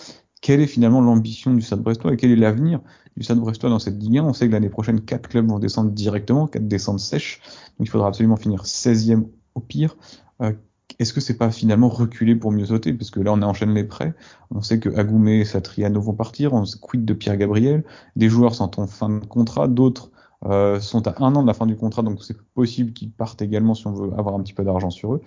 [0.40, 2.80] quelle est finalement l'ambition du Stade Brestois et quel est l'avenir
[3.16, 5.58] du Stade Brestois dans cette Ligue 1 On sait que l'année prochaine, quatre clubs vont
[5.58, 7.40] descendre directement, quatre descentes sèches,
[7.78, 9.96] donc il faudra absolument finir 16e au pire.
[10.42, 10.52] Euh,
[10.98, 12.92] est-ce que c'est pas finalement reculer pour mieux sauter?
[12.92, 14.14] Parce que là, on enchaîne les prêts.
[14.50, 16.54] On sait que Agoumé et Satriano vont partir.
[16.54, 17.84] On quitte de Pierre Gabriel.
[18.16, 19.68] Des joueurs sont en fin de contrat.
[19.68, 20.10] D'autres
[20.44, 23.42] euh, sont à un an de la fin du contrat, donc c'est possible qu'ils partent
[23.42, 25.22] également si on veut avoir un petit peu d'argent sur eux.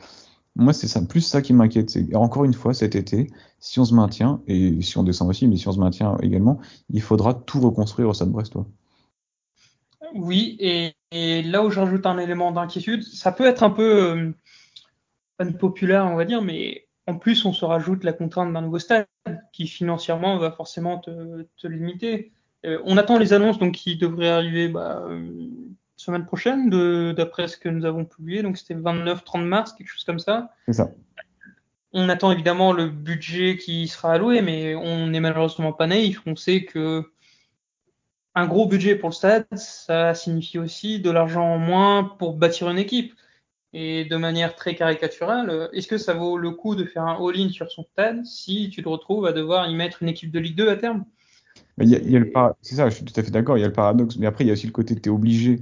[0.55, 1.89] Moi, c'est ça, plus ça qui m'inquiète.
[1.89, 3.27] C'est encore une fois cet été,
[3.59, 6.59] si on se maintient et si on descend aussi, mais si on se maintient également,
[6.89, 8.65] il faudra tout reconstruire au Stade Brestois.
[10.13, 10.93] Oui, et,
[11.43, 14.33] là où j'ajoute un élément d'inquiétude, ça peut être un peu
[15.39, 18.79] euh, populaire, on va dire, mais en plus, on se rajoute la contrainte d'un nouveau
[18.79, 19.07] stade
[19.53, 22.31] qui financièrement va forcément te, te limiter.
[22.65, 25.49] Euh, on attend les annonces donc qui devraient arriver bah, euh,
[25.95, 26.69] semaine prochaine,
[27.13, 28.41] d'après ce que nous avons publié.
[28.41, 30.51] Donc c'était 29-30 mars, quelque chose comme ça.
[30.67, 30.91] C'est ça.
[31.93, 36.21] On attend évidemment le budget qui sera alloué, mais on n'est malheureusement pas naïf.
[36.25, 37.11] On sait que
[38.33, 42.69] un gros budget pour le stade, ça signifie aussi de l'argent en moins pour bâtir
[42.69, 43.13] une équipe.
[43.73, 47.49] Et de manière très caricaturale, est-ce que ça vaut le coup de faire un all-in
[47.49, 50.57] sur son stade si tu te retrouves à devoir y mettre une équipe de Ligue
[50.57, 51.05] 2 à terme?
[51.83, 53.57] Il y a, il y a le c'est ça, je suis tout à fait d'accord,
[53.57, 55.09] il y a le paradoxe, mais après il y a aussi le côté que tu
[55.09, 55.59] es obligé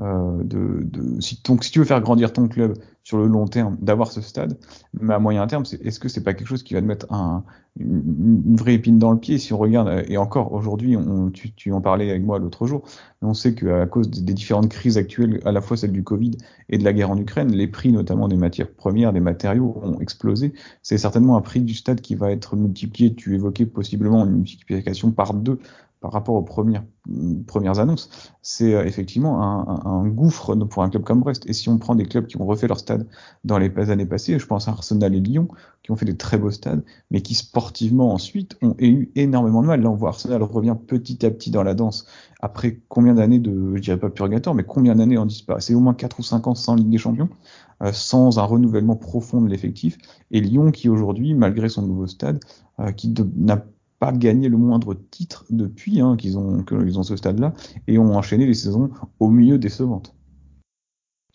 [0.00, 3.46] euh, de, de si, ton, si tu veux faire grandir ton club sur le long
[3.46, 4.56] terme, d'avoir ce stade,
[5.00, 7.42] mais à moyen terme, est-ce que c'est pas quelque chose qui va te mettre un,
[7.80, 9.38] une, vraie épine dans le pied?
[9.38, 12.82] Si on regarde et encore aujourd'hui, on, tu, tu en parlais avec moi l'autre jour,
[13.22, 16.32] on sait qu'à cause des, différentes crises actuelles, à la fois celle du Covid
[16.68, 19.98] et de la guerre en Ukraine, les prix notamment des matières premières, des matériaux ont
[20.00, 20.52] explosé.
[20.82, 23.14] C'est certainement un prix du stade qui va être multiplié.
[23.14, 25.58] Tu évoquais possiblement une multiplication par deux
[26.00, 26.84] par rapport aux premières,
[27.46, 28.08] premières annonces,
[28.42, 31.44] c'est euh, effectivement un, un, gouffre pour un club comme Brest.
[31.48, 33.06] Et si on prend des clubs qui ont refait leur stade
[33.44, 35.48] dans les années passées, je pense à Arsenal et Lyon,
[35.82, 39.66] qui ont fait des très beaux stades, mais qui sportivement ensuite ont eu énormément de
[39.66, 39.80] mal.
[39.82, 42.06] Là, on voit Arsenal revient petit à petit dans la danse.
[42.40, 45.80] Après combien d'années de, je dirais pas purgatoire, mais combien d'années en disparaît C'est au
[45.80, 47.28] moins 4 ou 5 ans sans Ligue des Champions,
[47.82, 49.98] euh, sans un renouvellement profond de l'effectif.
[50.30, 52.38] Et Lyon qui aujourd'hui, malgré son nouveau stade,
[52.80, 53.64] euh, qui n'a
[53.98, 57.54] pas gagné le moindre titre depuis hein, qu'ils ont, qu'ils ont ce stade-là
[57.86, 60.14] et ont enchaîné les saisons au milieu décevantes.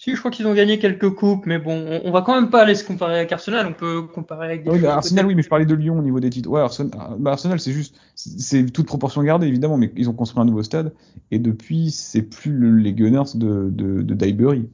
[0.03, 2.63] Si, je crois qu'ils ont gagné quelques coupes, mais bon, on, va quand même pas
[2.63, 5.47] aller se comparer avec Arsenal, on peut comparer avec des oui, Arsenal, oui, mais je
[5.47, 6.49] parlais de Lyon au niveau des titres.
[6.49, 10.41] Ouais, Arsenal, bah, Arsenal c'est juste, c'est toute proportion gardée, évidemment, mais ils ont construit
[10.41, 10.93] un nouveau stade,
[11.31, 14.67] et depuis, c'est plus les Gunners de, de, de Daibury.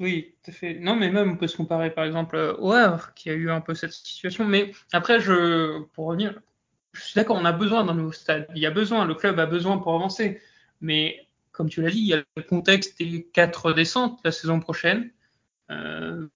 [0.00, 0.74] Oui, tout à fait.
[0.74, 3.60] Non, mais même on peut se comparer par exemple au Havre, qui a eu un
[3.60, 4.46] peu cette situation.
[4.46, 6.40] Mais après, je, pour revenir,
[6.92, 8.46] je suis d'accord, on a besoin d'un nouveau stade.
[8.54, 10.40] Il y a besoin, le club a besoin pour avancer.
[10.80, 14.60] Mais comme tu l'as dit, il y a le contexte des quatre descentes la saison
[14.60, 15.10] prochaine.
[15.70, 16.26] Euh,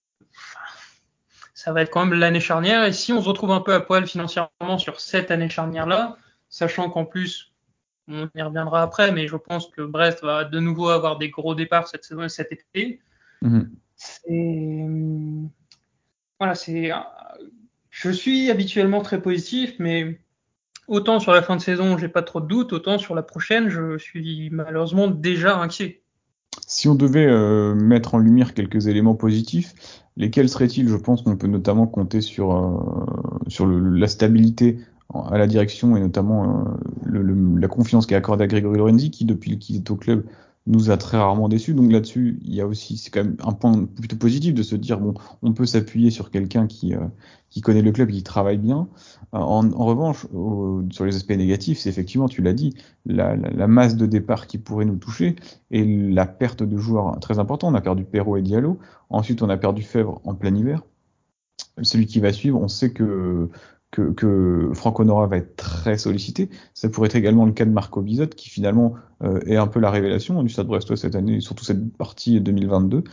[1.54, 2.84] ça va être quand même l'année charnière.
[2.84, 6.16] Et si on se retrouve un peu à poil financièrement sur cette année charnière-là,
[6.48, 7.52] sachant qu'en plus,
[8.08, 11.54] on y reviendra après, mais je pense que Brest va de nouveau avoir des gros
[11.54, 13.00] départs cette saison et cet été.
[13.42, 13.70] Mhm.
[13.96, 14.86] C'est
[16.38, 16.90] voilà, c'est
[17.90, 20.20] je suis habituellement très positif, mais
[20.86, 23.68] autant sur la fin de saison, j'ai pas trop de doutes, autant sur la prochaine,
[23.68, 26.02] je suis malheureusement déjà inquiet.
[26.66, 29.74] Si on devait euh, mettre en lumière quelques éléments positifs,
[30.16, 30.88] lesquels seraient-ils?
[30.88, 34.78] Je pense qu'on peut notamment compter sur, euh, sur le, la stabilité
[35.14, 39.24] à la direction et notamment euh, le, la confiance qu'a accordée à Grégory Lorenzi qui
[39.24, 40.24] depuis qu'il est au club
[40.66, 41.74] nous a très rarement déçus.
[41.74, 44.76] Donc là-dessus, il y a aussi, c'est quand même un point plutôt positif de se
[44.76, 47.00] dire bon, on peut s'appuyer sur quelqu'un qui euh,
[47.50, 48.88] qui connaît le club, qui travaille bien.
[49.34, 50.26] Euh, en, en, revanche,
[50.90, 52.74] sur les aspects négatifs, c'est effectivement, tu l'as dit,
[53.06, 55.36] la, la, la, masse de départ qui pourrait nous toucher
[55.70, 57.68] et la perte de joueurs très important.
[57.68, 58.78] On a perdu Perrault et Diallo.
[59.10, 60.82] Ensuite, on a perdu Fèvre en plein hiver.
[61.82, 63.48] Celui qui va suivre, on sait que
[63.96, 66.50] que, que Franck Honora va être très sollicité.
[66.74, 69.80] Ça pourrait être également le cas de Marco Bizot, qui finalement euh, est un peu
[69.80, 73.04] la révélation du Stade Brestois cette année, surtout cette partie 2022.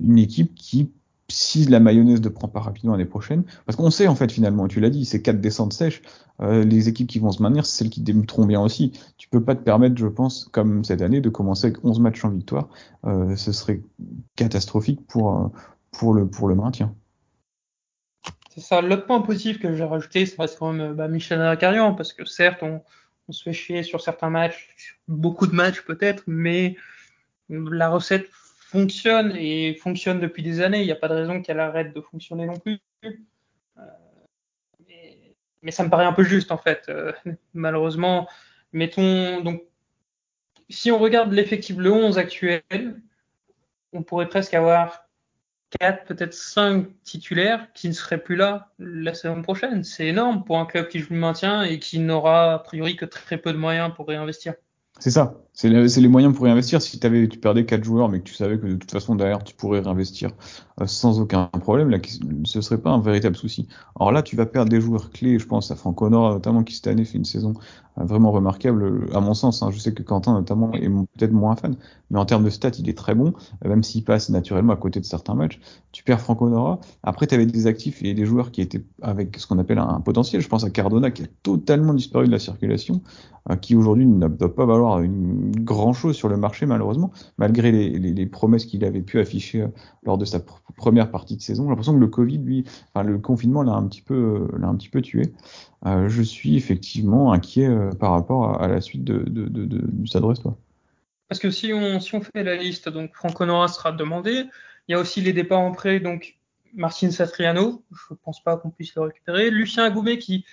[0.00, 0.90] Une équipe qui,
[1.28, 4.68] si la mayonnaise ne prend pas rapidement l'année prochaine, parce qu'on sait en fait finalement,
[4.68, 6.00] tu l'as dit, c'est quatre descentes sèches,
[6.40, 8.92] euh, les équipes qui vont se maintenir, c'est celles qui débuteront bien aussi.
[9.18, 12.24] Tu peux pas te permettre, je pense, comme cette année, de commencer avec 11 matchs
[12.24, 12.68] en victoire.
[13.04, 13.82] Euh, ce serait
[14.34, 15.52] catastrophique pour,
[15.90, 16.94] pour, le, pour le maintien.
[18.54, 18.82] C'est ça.
[18.82, 22.26] L'autre point positif que j'ai rajouté, ça reste quand même bah, Michel Acarian, parce que
[22.26, 22.82] certes, on,
[23.28, 26.76] on, se fait chier sur certains matchs, beaucoup de matchs peut-être, mais
[27.48, 30.80] la recette fonctionne et fonctionne depuis des années.
[30.80, 32.78] Il n'y a pas de raison qu'elle arrête de fonctionner non plus.
[33.04, 33.10] Euh,
[34.86, 36.84] mais, mais, ça me paraît un peu juste en fait.
[36.90, 37.12] Euh,
[37.54, 38.28] malheureusement,
[38.74, 39.62] mettons donc
[40.68, 43.00] si on regarde l'effectif le 11 actuel,
[43.94, 45.01] on pourrait presque avoir
[45.80, 49.84] 4, peut-être 5 titulaires qui ne seraient plus là la saison prochaine.
[49.84, 53.04] C'est énorme pour un club qui joue le maintien et qui n'aura a priori que
[53.04, 54.54] très peu de moyens pour réinvestir.
[54.98, 55.34] C'est ça.
[55.52, 56.80] C'est les moyens pour réinvestir.
[56.80, 59.42] Si avais, tu perdais quatre joueurs, mais que tu savais que de toute façon derrière
[59.42, 60.30] tu pourrais réinvestir
[60.80, 61.98] euh, sans aucun problème, là,
[62.44, 63.68] ce serait pas un véritable souci.
[63.98, 65.38] Alors là, tu vas perdre des joueurs clés.
[65.38, 67.54] Je pense à Franck Honor notamment qui cette année fait une saison
[67.96, 69.62] vraiment remarquable à mon sens.
[69.62, 69.70] Hein.
[69.70, 71.76] Je sais que Quentin notamment est peut-être moins fan,
[72.10, 73.32] mais en termes de stats, il est très bon,
[73.64, 75.60] euh, même s'il passe naturellement à côté de certains matchs.
[75.92, 76.80] Tu perds Franck Honora.
[77.02, 80.00] Après, tu avais des actifs et des joueurs qui étaient avec ce qu'on appelle un,
[80.00, 80.40] potentiel.
[80.40, 83.02] Je pense à Cardona qui a totalement disparu de la circulation,
[83.60, 88.26] qui aujourd'hui ne doit pas valoir une grand chose sur le marché malheureusement, malgré les,
[88.26, 89.68] promesses qu'il avait pu afficher euh,
[90.04, 90.40] lors de sa
[90.76, 91.64] première partie de saison.
[91.64, 94.68] J'ai l'impression que le Covid, lui, enfin le confinement l'a un petit peu, euh, l'a
[94.68, 95.32] un petit peu tué.
[95.86, 100.06] Euh, je suis effectivement inquiet par rapport à, la suite de, de, de, de du
[100.06, 100.24] Stade
[101.28, 104.44] Parce que si on, si on fait la liste, donc Franco Nora sera demandé.
[104.88, 106.38] Il y a aussi les départs en prêt, donc
[106.74, 109.50] Martin Satriano, je pense pas qu'on puisse le récupérer.
[109.50, 110.44] Lucien Agoumet qui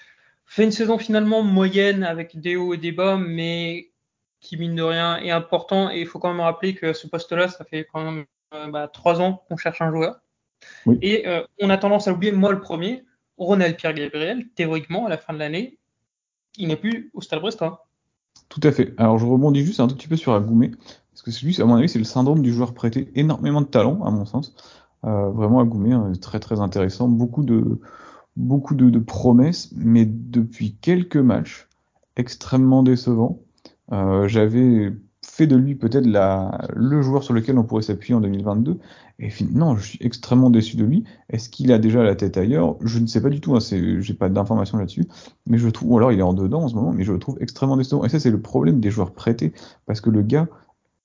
[0.46, 3.92] fait une saison finalement moyenne avec des hauts et des bas, mais
[4.40, 5.92] qui mine de rien est important.
[5.92, 8.88] Et il faut quand même rappeler que ce poste-là, ça fait quand même euh, bah,
[8.88, 10.20] trois ans qu'on cherche un joueur.
[11.02, 13.04] Et euh, on a tendance à oublier, moi le premier,
[13.38, 15.79] Ronald Pierre Gabriel, théoriquement, à la fin de l'année,
[16.58, 17.88] il n'est plus au Stade Brestois.
[18.50, 18.94] Tout à fait.
[18.98, 20.72] Alors je rebondis juste un tout petit peu sur Agoumé,
[21.12, 24.04] parce que celui, à mon avis, c'est le syndrome du joueur prêté énormément de talent,
[24.04, 24.56] à mon sens.
[25.06, 27.80] Euh, vraiment Agoumé, hein, très très intéressant, beaucoup de
[28.36, 31.68] beaucoup de, promesses, mais depuis quelques matchs,
[32.16, 33.40] extrêmement décevant.
[33.92, 34.94] Euh, j'avais
[35.26, 36.08] fait de lui peut-être
[36.74, 38.80] le joueur sur lequel on pourrait s'appuyer en 2022.
[39.20, 41.04] Et non, je suis extrêmement déçu de lui.
[41.30, 42.78] Est-ce qu'il a déjà la tête ailleurs?
[42.82, 43.56] Je ne sais pas du tout.
[43.56, 45.06] Hein, J'ai pas d'informations là-dessus,
[45.46, 47.20] mais je trouve, ou alors il est en dedans en ce moment, mais je le
[47.20, 48.06] trouve extrêmement décevant.
[48.06, 49.52] Et ça, c'est le problème des joueurs prêtés,
[49.86, 50.48] parce que le gars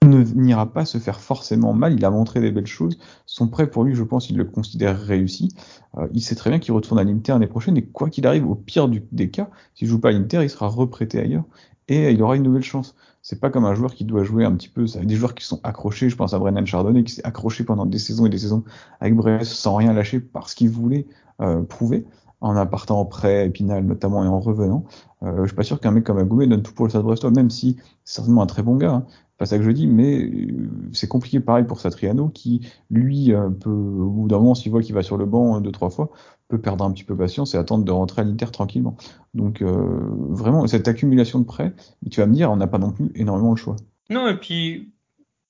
[0.04, 1.94] ne n'ira pas se faire forcément mal.
[1.94, 2.98] Il a montré des belles choses.
[3.26, 5.48] Son prêt pour lui, je pense, il le considère réussi.
[5.96, 8.46] Euh, il sait très bien qu'il retourne à l'Inter l'année prochaine et quoi qu'il arrive,
[8.46, 11.44] au pire des cas, s'il joue pas à l'Inter, il sera reprêté ailleurs
[11.88, 12.94] et il aura une nouvelle chance.
[13.22, 14.86] C'est pas comme un joueur qui doit jouer un petit peu.
[14.86, 16.10] Ça des joueurs qui sont accrochés.
[16.10, 18.64] Je pense à Brennan Chardonnay qui s'est accroché pendant des saisons et des saisons
[19.00, 21.06] avec Brest sans rien lâcher parce qu'il voulait
[21.40, 22.06] euh, prouver
[22.44, 24.84] en appartant en prêt, Épinal notamment et en revenant.
[25.22, 27.30] Euh, je suis pas sûr qu'un mec comme Agoumé donne tout pour le Stade Brestois,
[27.30, 28.92] même si c'est certainement un très bon gars.
[28.92, 29.06] Hein.
[29.38, 33.48] Pas ça que je dis, mais euh, c'est compliqué pareil pour Satriano qui, lui, euh,
[33.48, 36.10] peut, au bout d'un moment, s'il voit qu'il va sur le banc deux, trois fois,
[36.48, 38.96] peut perdre un petit peu patience et attendre de rentrer à l'Inter tranquillement.
[39.32, 41.72] Donc euh, vraiment, cette accumulation de prêts,
[42.10, 43.76] tu vas me dire, on n'a pas non plus énormément le choix.
[44.10, 44.92] Non, et puis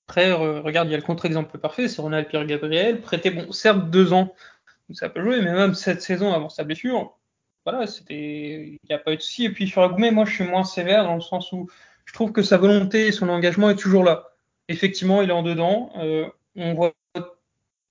[0.09, 3.91] après, regarde, il y a le contre-exemple parfait, c'est Ronald Pierre Gabriel, prêté, bon, certes
[3.91, 4.33] deux ans,
[4.93, 7.19] ça peut jouer, mais même cette saison avant sa blessure,
[7.65, 9.45] voilà, c'était, il n'y a pas eu de souci.
[9.45, 11.69] Et puis sur Agoumé, moi, je suis moins sévère dans le sens où
[12.05, 14.35] je trouve que sa volonté et son engagement est toujours là.
[14.69, 15.91] Effectivement, il est en dedans.
[15.97, 16.27] Euh,
[16.57, 16.93] on voit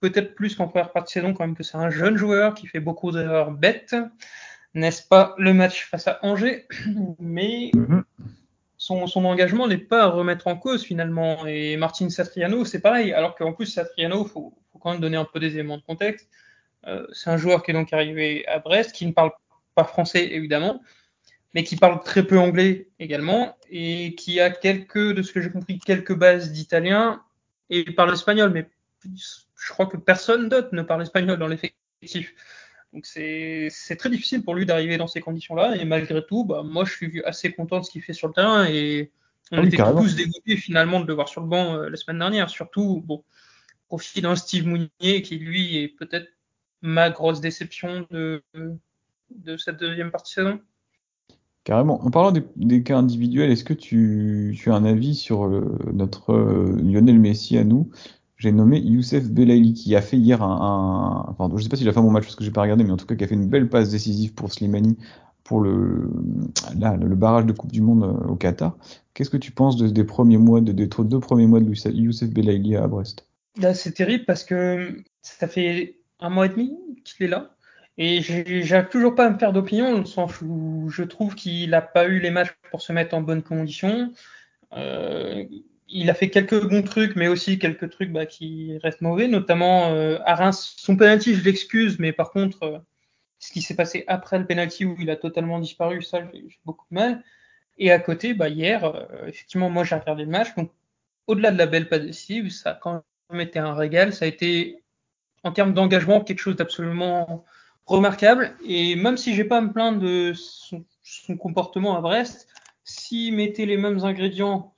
[0.03, 2.67] peut-être plus qu'en première partie de saison quand même que c'est un jeune joueur qui
[2.67, 3.95] fait beaucoup d'erreurs bêtes.
[4.73, 6.67] N'est-ce pas le match face à Angers?
[7.19, 8.03] Mais mhm.
[8.77, 11.45] son, son engagement n'est pas à remettre en cause finalement.
[11.45, 13.13] Et Martin Satriano, c'est pareil.
[13.13, 16.27] Alors qu'en plus, Satriano, faut, faut quand même donner un peu des éléments de contexte.
[16.85, 19.31] Euh, c'est un joueur qui est donc arrivé à Brest, qui ne parle
[19.73, 20.81] pas français évidemment,
[21.53, 25.49] mais qui parle très peu anglais également, et qui a quelques, de ce que j'ai
[25.49, 27.23] compris, quelques bases d'italien,
[27.69, 28.67] et il parle espagnol, mais
[29.65, 32.33] je crois que personne d'autre ne parle espagnol dans l'effectif.
[32.91, 35.77] Donc c'est très difficile pour lui d'arriver dans ces conditions-là.
[35.77, 38.33] Et malgré tout, bah, moi je suis assez content de ce qu'il fait sur le
[38.33, 38.65] terrain.
[38.65, 39.11] Et
[39.51, 42.19] on ah était tous dégoûtés finalement de le voir sur le banc euh, la semaine
[42.19, 42.49] dernière.
[42.49, 43.23] Surtout, bon,
[43.87, 46.27] profit d'un Steve Mounier qui lui est peut-être
[46.81, 48.43] ma grosse déception de,
[49.31, 50.59] de cette deuxième partie de saison.
[51.63, 52.03] Carrément.
[52.03, 55.79] En parlant des, des cas individuels, est-ce que tu, tu, as un avis sur euh,
[55.93, 57.89] notre euh, Lionel Messi à nous?
[58.43, 61.87] J'ai nommé Youssef Belaili qui a fait hier un, un enfin je sais pas s'il
[61.87, 63.27] a fait bon match parce que j'ai pas regardé mais en tout cas qui a
[63.27, 64.97] fait une belle passe décisive pour Slimani
[65.45, 66.09] pour le
[67.15, 68.77] barrage de Coupe du Monde euh, au Qatar.
[69.13, 72.29] Qu'est-ce que tu penses de, des premiers mois de, des deux premiers mois de Youssef
[72.29, 73.25] Belaili à Brest?
[73.61, 77.55] Là, c'est terrible parce que ça fait un mois et demi qu'il est là
[77.97, 81.69] et j'arrive toujours pas à me faire d'opinion dans le sens où je trouve qu'il
[81.69, 84.11] n'a pas eu les matchs pour se mettre en bonne condition.
[84.75, 85.45] Euh,
[85.93, 89.91] il a fait quelques bons trucs, mais aussi quelques trucs bah, qui restent mauvais, notamment
[89.91, 90.73] euh, à Reims.
[90.77, 92.79] Son penalty, je l'excuse, mais par contre, euh,
[93.37, 96.85] ce qui s'est passé après le penalty où il a totalement disparu, ça, j'ai beaucoup
[96.89, 97.23] de mal.
[97.77, 100.55] Et à côté, bah, hier, euh, effectivement, moi, j'ai regardé le match.
[100.55, 100.71] Donc,
[101.27, 104.13] au-delà de la belle passe ça quand même été un régal.
[104.13, 104.83] Ça a été,
[105.43, 107.45] en termes d'engagement, quelque chose d'absolument
[107.85, 108.55] remarquable.
[108.65, 112.47] Et même si j'ai pas à me plaindre de son, son comportement à Brest,
[112.83, 114.72] s'il mettait les mêmes ingrédients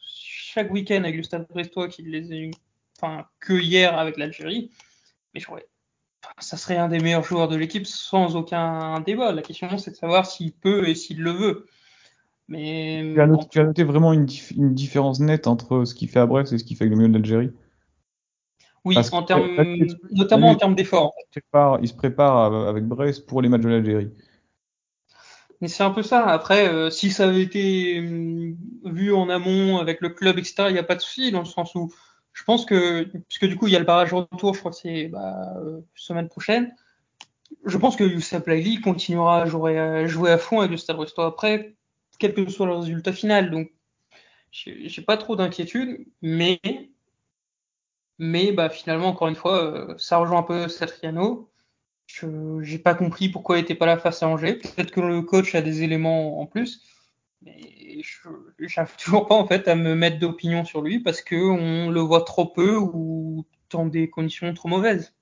[0.55, 2.51] chaque week-end avec le Stade Brestois qui les a eu,
[2.97, 4.71] enfin, que hier avec l'Algérie.
[5.33, 5.59] Mais je crois,
[6.39, 9.33] ça serait un des meilleurs joueurs de l'équipe sans aucun débat.
[9.33, 11.65] La question, c'est de savoir s'il peut et s'il le veut.
[12.47, 14.27] Mais tu as noté, vraiment une,
[14.73, 17.09] différence nette entre ce qu'il fait à Brest et ce qu'il fait avec le milieu
[17.09, 17.51] de l'Algérie?
[18.85, 19.49] Oui, en termes,
[20.11, 21.13] notamment en termes d'efforts.
[21.81, 24.11] Il se prépare avec Brest pour les matchs de l'Algérie.
[25.61, 26.25] Mais c'est un peu ça.
[26.27, 30.73] Après, euh, si ça avait été hum, vu en amont avec le club, etc., il
[30.73, 31.91] n'y a pas de souci, dans le sens où
[32.33, 34.77] je pense que, puisque du coup, il y a le barrage retour, je crois que
[34.77, 36.73] c'est bah, euh, semaine prochaine,
[37.65, 40.97] je pense que Youssef Laili continuera à jouer, à jouer à fond avec le Stade
[41.17, 41.75] après,
[42.19, 43.51] quel que soit le résultat final.
[43.51, 43.71] Donc,
[44.51, 46.61] j'ai pas trop d'inquiétude, mais,
[48.17, 51.49] mais bah, finalement, encore une fois, euh, ça rejoint un peu Satriano.
[52.21, 54.55] Je n'ai pas compris pourquoi il n'était pas là face à Angers.
[54.55, 56.81] Peut-être que le coach a des éléments en plus.
[57.41, 58.29] Mais je
[58.77, 62.23] n'arrive toujours pas en fait à me mettre d'opinion sur lui parce qu'on le voit
[62.23, 65.13] trop peu ou dans des conditions trop mauvaises.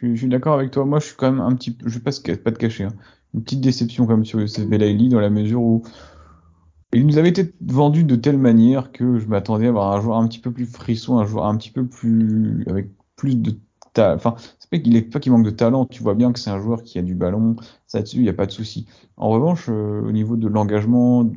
[0.00, 0.84] Je, suis d'accord avec toi.
[0.84, 2.94] Moi, je suis quand même un petit peu, je vais pas, pas te cacher, hein.
[3.32, 5.84] une petite déception quand même sur Youssef Belaïli dans la mesure où
[6.92, 10.18] il nous avait été vendu de telle manière que je m'attendais à avoir un joueur
[10.18, 13.56] un petit peu plus frisson, un joueur un petit peu plus avec plus de
[13.98, 15.86] enfin, c'est pas qu'il est pas qu'il manque de talent.
[15.86, 17.56] Tu vois bien que c'est un joueur qui a du ballon.
[17.86, 18.86] Ça dessus, il n'y a pas de souci.
[19.16, 21.30] En revanche, euh, au niveau de l'engagement,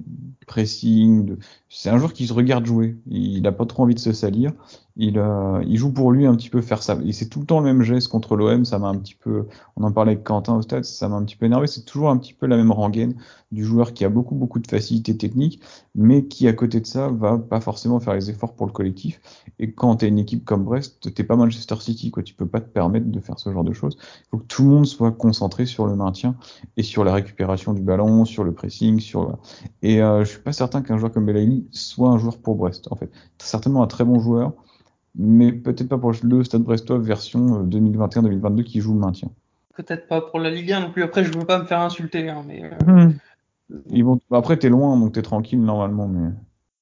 [0.48, 1.36] pressing,
[1.70, 2.98] c'est un joueur qui se regarde jouer.
[3.06, 4.54] Il n'a pas trop envie de se salir.
[4.96, 6.98] Il, euh, il joue pour lui un petit peu faire ça.
[7.06, 8.66] Et c'est tout le temps le même geste contre l'OM.
[8.66, 11.24] Ça m'a un petit peu, on en parlait avec Quentin au stade, ça m'a un
[11.24, 11.68] petit peu énervé.
[11.68, 13.16] C'est toujours un petit peu la même rengaine
[13.52, 15.62] du joueur qui a beaucoup beaucoup de facilité technique,
[15.94, 19.22] mais qui à côté de ça va pas forcément faire les efforts pour le collectif.
[19.60, 22.24] Et quand tu es une équipe comme Brest, t'es pas Manchester City, quoi.
[22.24, 23.98] Tu peux pas te permettre de faire ce genre de choses.
[24.02, 26.36] Il faut que tout le monde soit concentré sur le maintien
[26.76, 29.38] et sur la récupération du ballon, sur le pressing, sur
[29.82, 32.88] et euh, je suis pas certain qu'un joueur comme Belaïli soit un joueur pour Brest
[32.92, 33.12] en fait.
[33.38, 34.54] Certainement un très bon joueur,
[35.16, 39.30] mais peut-être pas pour le Stade Brestois version 2021-2022 euh, qui joue le maintien.
[39.76, 41.04] Peut-être pas pour la Ligue 1 non plus.
[41.04, 42.64] Après, je veux pas me faire insulter, hein, mais.
[42.64, 43.10] Euh...
[43.90, 44.20] Ils vont.
[44.32, 46.32] Après, t'es loin, donc t'es tranquille normalement, mais.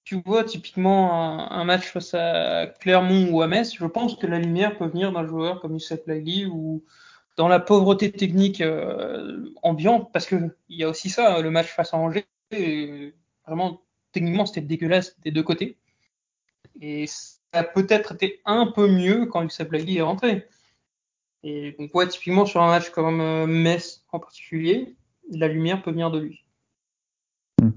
[0.03, 4.37] Tu vois, typiquement un, match face à Clermont ou à Metz, je pense que la
[4.37, 6.83] lumière peut venir d'un joueur comme Youssef Lagli ou
[7.37, 10.35] dans la pauvreté technique euh, ambiante, parce que
[10.69, 12.27] il y a aussi ça, le match face à Angers,
[13.47, 13.81] vraiment
[14.11, 15.77] techniquement c'était dégueulasse des deux côtés.
[16.81, 20.47] Et ça a peut-être été un peu mieux quand Youssef Lagli est rentré.
[21.43, 24.95] Et donc ouais, typiquement sur un match comme euh, Metz en particulier,
[25.31, 26.45] la lumière peut venir de lui.
[27.61, 27.71] Hmm.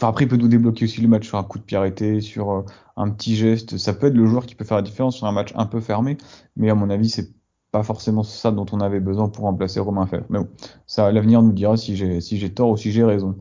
[0.00, 2.50] Après, il peut nous débloquer aussi le match sur un coup de pied arrêté, sur
[2.50, 2.62] euh,
[2.96, 3.78] un petit geste.
[3.78, 5.80] Ça peut être le joueur qui peut faire la différence sur un match un peu
[5.80, 6.18] fermé,
[6.56, 7.30] mais à mon avis, c'est
[7.70, 10.24] pas forcément ça dont on avait besoin pour remplacer Romain Fer.
[10.30, 10.48] Mais bon,
[10.86, 13.36] ça, l'avenir nous dira si j'ai tort ou si j'ai raison.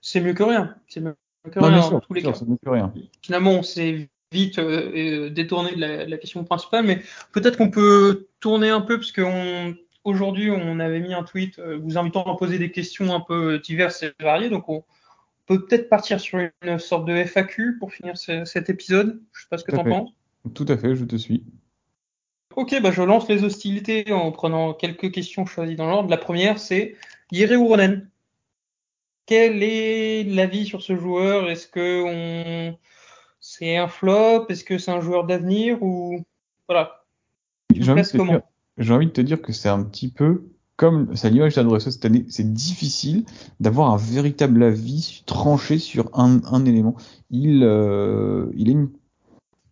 [0.00, 0.74] C'est mieux que rien.
[0.88, 1.16] C'est mieux
[1.50, 2.32] que rien dans tous les cas.
[2.46, 2.92] Mieux que rien.
[3.22, 8.28] Finalement, on s'est vite euh, euh, détourné de la, question principale, mais peut-être qu'on peut
[8.38, 12.36] tourner un peu parce qu'aujourd'hui on, on avait mis un tweet euh, vous invitant à
[12.36, 14.84] poser des questions un peu diverses et variées, donc on
[15.46, 19.20] peut peut-être partir sur une sorte de FAQ pour finir cet épisode.
[19.32, 20.10] Je sais pas ce que tu en penses.
[20.54, 21.42] Tout à fait, je te suis.
[22.54, 26.08] Ok, bah je lance les hostilités en prenant quelques questions choisies dans l'ordre.
[26.08, 26.94] La première, c'est
[27.32, 28.08] Yere Uronen.
[29.30, 31.48] Quel est l'avis sur ce joueur?
[31.48, 32.76] Est-ce que on...
[33.38, 34.46] c'est un flop?
[34.48, 36.24] Est-ce que c'est un joueur d'avenir ou
[36.68, 37.04] voilà
[37.72, 38.02] J'ai envie,
[38.90, 42.24] envie, de te dire que c'est un petit peu comme ça l'image adressé cette année,
[42.28, 43.24] c'est difficile
[43.60, 46.96] d'avoir un véritable avis tranché sur un, un élément.
[47.30, 48.90] Il, euh, il, a une,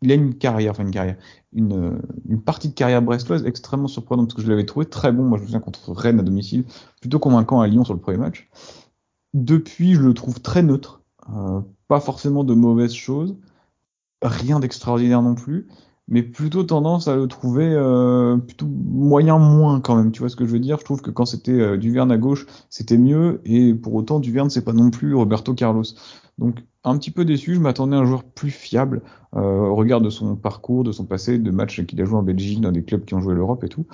[0.02, 1.16] il a une carrière, enfin une carrière,
[1.52, 1.98] une,
[2.28, 5.24] une partie de carrière brestoise extrêmement surprenante parce que je l'avais trouvé très bon.
[5.24, 6.64] Moi, je me souviens contre Rennes à domicile,
[7.00, 8.48] plutôt convaincant à Lyon sur le premier match.
[9.38, 13.36] Depuis, je le trouve très neutre, euh, pas forcément de mauvaises choses,
[14.22, 15.68] rien d'extraordinaire non plus
[16.10, 20.10] mais plutôt tendance à le trouver euh, plutôt moyen moins quand même.
[20.10, 20.78] Tu vois ce que je veux dire?
[20.78, 24.48] Je trouve que quand c'était euh, Duverne à gauche, c'était mieux, et pour autant Duverne
[24.48, 25.84] c'est pas non plus Roberto Carlos.
[26.38, 27.54] Donc un petit peu déçu.
[27.54, 31.38] Je m'attendais à un joueur plus fiable au regard de son parcours, de son passé,
[31.38, 33.68] de matchs qu'il a joué en Belgique dans des clubs qui ont joué l'Europe et
[33.68, 33.84] tout.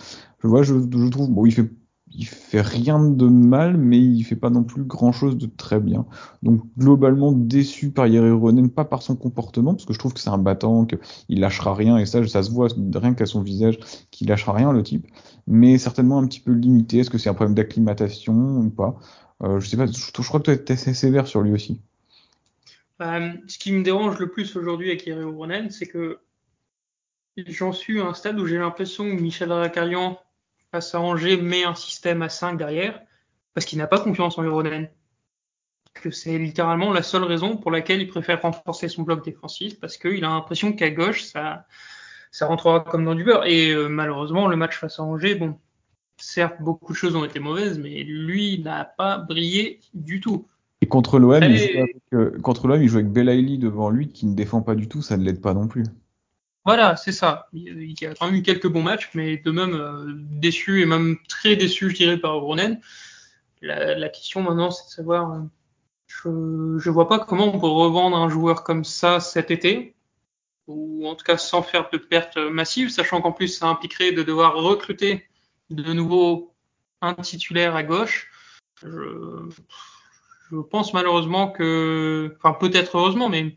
[0.40, 1.68] Je vois, je, je trouve bon, il fait
[2.14, 5.80] il fait rien de mal, mais il fait pas non plus grand chose de très
[5.80, 6.06] bien.
[6.42, 10.20] Donc globalement déçu par Yeri Ronen, pas par son comportement, parce que je trouve que
[10.20, 13.78] c'est un battant, qu'il lâchera rien, et ça, ça se voit rien qu'à son visage,
[14.12, 15.06] qu'il lâchera rien le type,
[15.48, 16.98] mais certainement un petit peu limité.
[16.98, 18.96] Est-ce que c'est un problème d'acclimatation ou pas?
[19.42, 19.86] Euh, Je sais pas.
[19.86, 21.80] Je, crois que tu es assez sévère sur lui aussi.
[23.02, 26.20] Euh, ce qui me dérange le plus aujourd'hui avec Yeri Ronen, c'est que
[27.36, 30.16] j'en suis à un stade où j'ai l'impression que Michel Racarian
[30.74, 33.00] face à Angers met un système à 5 derrière
[33.54, 34.88] parce qu'il n'a pas confiance en Euronen.
[35.92, 39.96] Que c'est littéralement la seule raison pour laquelle il préfère renforcer son bloc défensif parce
[39.96, 41.64] qu'il a l'impression qu'à gauche ça
[42.32, 43.46] ça rentrera comme dans du beurre.
[43.46, 45.54] Et euh, malheureusement le match face à Angers, bon,
[46.16, 50.48] certes beaucoup de choses ont été mauvaises, mais lui n'a pas brillé du tout.
[50.80, 54.08] Et contre l'OM, il, joue avec, euh, contre l'OM, il joue avec Belaïli devant lui
[54.08, 55.84] qui ne défend pas du tout, ça ne l'aide pas non plus.
[56.64, 57.48] Voilà, c'est ça.
[57.52, 60.86] Il, y a quand même eu quelques bons matchs, mais de même euh, déçu et
[60.86, 62.80] même très déçu, je dirais, par Ronen.
[63.60, 65.40] La, la, question maintenant, c'est de savoir, euh,
[66.06, 69.94] je, je vois pas comment on peut revendre un joueur comme ça cet été,
[70.66, 74.22] ou en tout cas sans faire de pertes massives, sachant qu'en plus ça impliquerait de
[74.22, 75.26] devoir recruter
[75.70, 76.54] de nouveau
[77.02, 78.30] un titulaire à gauche.
[78.82, 79.50] Je,
[80.50, 83.56] je pense malheureusement que, enfin peut-être heureusement, mais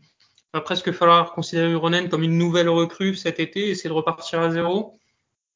[0.54, 4.50] va presque falloir considérer Ronen comme une nouvelle recrue cet été, essayer de repartir à
[4.50, 4.98] zéro.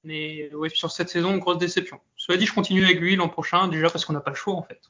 [0.05, 2.01] Mais ouais, sur cette saison, grosse déception.
[2.17, 4.55] Cela dit, je continue avec lui l'an prochain, déjà parce qu'on n'a pas le choix
[4.55, 4.81] en fait.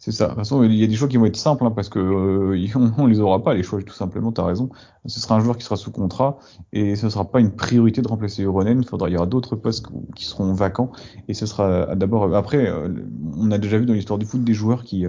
[0.00, 0.26] C'est ça.
[0.26, 1.98] De toute façon, il y a des choix qui vont être simples hein, parce que
[1.98, 2.68] euh,
[2.98, 3.82] on, les aura pas les choix.
[3.82, 4.70] Tout simplement, tu as raison.
[5.06, 6.38] Ce sera un joueur qui sera sous contrat
[6.72, 8.80] et ce sera pas une priorité de remplacer Ronen.
[8.80, 10.92] Il faudra, il y aura d'autres postes qui seront vacants
[11.26, 12.32] et ce sera d'abord.
[12.36, 12.88] Après, euh,
[13.36, 15.04] on a déjà vu dans l'histoire du foot des joueurs qui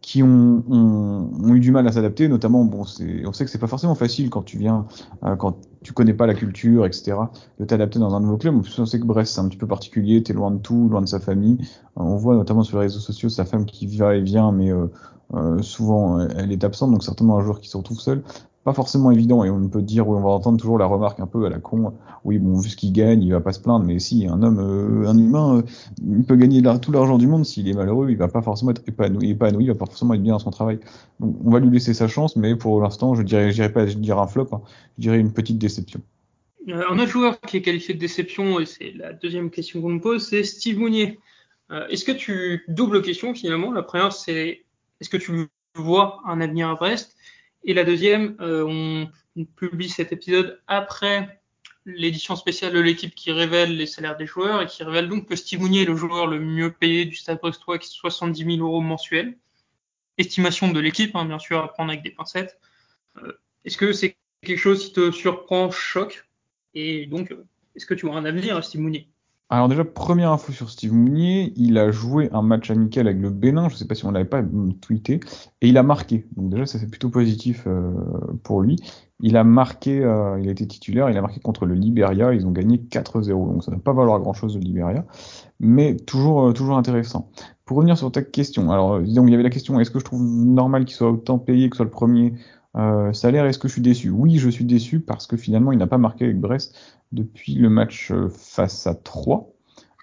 [0.00, 3.66] qui ont, ont, eu du mal à s'adapter, notamment, bon, on sait que c'est pas
[3.66, 4.86] forcément facile quand tu viens,
[5.24, 7.16] euh, quand tu connais pas la culture, etc.,
[7.58, 8.56] de t'adapter dans un nouveau club.
[8.56, 10.88] En plus, on sait que Brest, c'est un petit peu particulier, t'es loin de tout,
[10.88, 11.58] loin de sa famille.
[11.60, 14.72] Euh, on voit notamment sur les réseaux sociaux sa femme qui va et vient, mais
[14.72, 14.86] euh
[15.62, 18.24] souvent elle est absente, donc certainement un joueur qui se retrouve seul
[18.64, 21.26] pas forcément évident et on peut dire oui on va entendre toujours la remarque un
[21.26, 21.94] peu à la con
[22.24, 24.58] oui bon vu ce qu'il gagne il va pas se plaindre mais si un homme
[24.58, 25.62] euh, un humain euh,
[26.06, 27.46] il peut gagner tout l'argent du monde.
[27.46, 30.22] S'il est malheureux il va pas forcément être épanoui, épanoui il va pas forcément être
[30.22, 30.78] bien dans son travail
[31.20, 33.86] donc on va lui laisser sa chance mais pour l'instant je dirais je dirais pas
[33.86, 34.60] dirais un flop hein.
[34.98, 36.00] je dirais une petite déception.
[36.68, 39.88] Euh, un autre joueur qui est qualifié de déception et c'est la deuxième question qu'on
[39.88, 41.18] me pose c'est Steve Mounier.
[41.88, 43.70] Est-ce que tu double question finalement.
[43.70, 44.64] La première c'est
[45.00, 45.46] est-ce que tu
[45.76, 47.16] vois un avenir à Brest?
[47.64, 49.10] Et la deuxième, euh, on,
[49.56, 51.40] publie cet épisode après
[51.86, 55.36] l'édition spéciale de l'équipe qui révèle les salaires des joueurs et qui révèle donc que
[55.36, 58.66] Steve Mounier est le joueur le mieux payé du Stade Brestois qui est 70 000
[58.66, 59.38] euros mensuels.
[60.18, 62.58] Estimation de l'équipe, hein, bien sûr, à prendre avec des pincettes.
[63.16, 63.32] Euh,
[63.64, 66.28] est-ce que c'est quelque chose qui te surprend, choque?
[66.74, 69.08] Et donc, euh, est-ce que tu vois un avenir à Steve Mounier
[69.52, 73.30] alors déjà, première info sur Steve Mounier, il a joué un match amical avec le
[73.30, 74.44] Bénin, je ne sais pas si on l'avait pas
[74.80, 75.18] tweeté,
[75.60, 76.24] et il a marqué.
[76.36, 77.92] Donc déjà, ça c'est plutôt positif euh,
[78.44, 78.76] pour lui.
[79.18, 82.46] Il a marqué, euh, il a été titulaire, il a marqué contre le Liberia, ils
[82.46, 85.04] ont gagné 4-0, donc ça ne va pas valoir grand-chose le Liberia,
[85.58, 87.28] mais toujours, euh, toujours intéressant.
[87.64, 90.04] Pour revenir sur ta question, alors disons il y avait la question, est-ce que je
[90.04, 92.34] trouve normal qu'il soit autant payé que soit le premier
[92.76, 94.10] euh, salaire, est-ce que je suis déçu?
[94.10, 96.74] Oui, je suis déçu parce que finalement, il n'a pas marqué avec Brest
[97.12, 99.52] depuis le match euh, face à 3.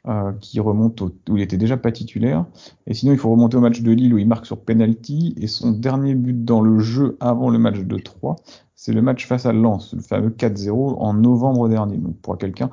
[0.08, 2.46] euh, qui remonte où il était déjà pas titulaire.
[2.86, 5.36] Et sinon, il faut remonter au match de Lille où il marque sur penalty.
[5.38, 8.38] Et son dernier but dans le jeu avant le match de 3,
[8.74, 11.98] c'est le match face à Lens, le fameux 4-0 en novembre dernier.
[11.98, 12.70] Donc pour quelqu'un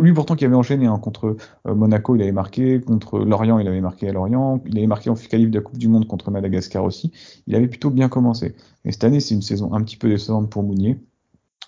[0.00, 1.36] lui pourtant, qui avait enchaîné hein, contre
[1.66, 5.10] euh, Monaco, il avait marqué, contre Lorient, il avait marqué à Lorient, il avait marqué
[5.10, 7.12] en qualif de la Coupe du Monde contre Madagascar aussi.
[7.46, 8.54] Il avait plutôt bien commencé.
[8.84, 11.00] Et cette année, c'est une saison un petit peu décevante pour Mounier.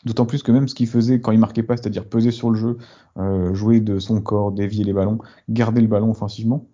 [0.05, 2.57] D'autant plus que même ce qu'il faisait quand il marquait pas, c'est-à-dire peser sur le
[2.57, 2.79] jeu,
[3.19, 6.67] euh, jouer de son corps, dévier les ballons, garder le ballon offensivement,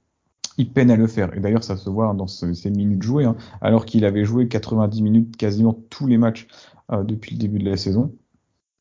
[0.59, 1.37] il peine à le faire.
[1.37, 5.03] Et d'ailleurs, ça se voit dans ses minutes jouées, hein, alors qu'il avait joué 90
[5.03, 6.47] minutes quasiment tous les matchs
[6.93, 8.14] euh, depuis le début de la saison.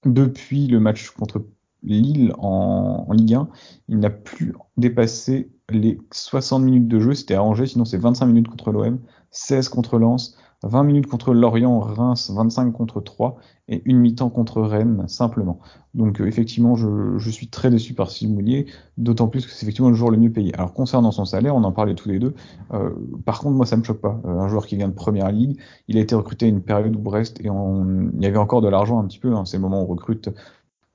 [0.05, 1.43] Depuis le match contre
[1.81, 3.49] Lille en, Ligue 1,
[3.89, 7.13] il n'a plus dépassé les 60 minutes de jeu.
[7.13, 8.99] C'était arrangé, sinon c'est 25 minutes contre l'OM,
[9.31, 13.37] 16 contre Lens, 20 minutes contre Lorient, Reims, 25 contre 3
[13.67, 15.59] et une mi-temps contre Rennes simplement.
[15.93, 18.65] Donc euh, effectivement, je, suis très déçu par Simoulier,
[18.97, 20.53] d'autant plus que c'est effectivement le joueur le mieux payé.
[20.55, 22.33] Alors concernant son salaire, on en parlait tous les deux.
[22.73, 22.89] Euh,
[23.25, 24.19] par contre, moi ça me choque pas.
[24.25, 26.95] Euh, un joueur qui vient de première ligue, il a été recruté à une période
[26.95, 29.35] où Brest et il y avait encore de l'argent un petit peu.
[29.35, 30.29] Hein, ces moments où on recrute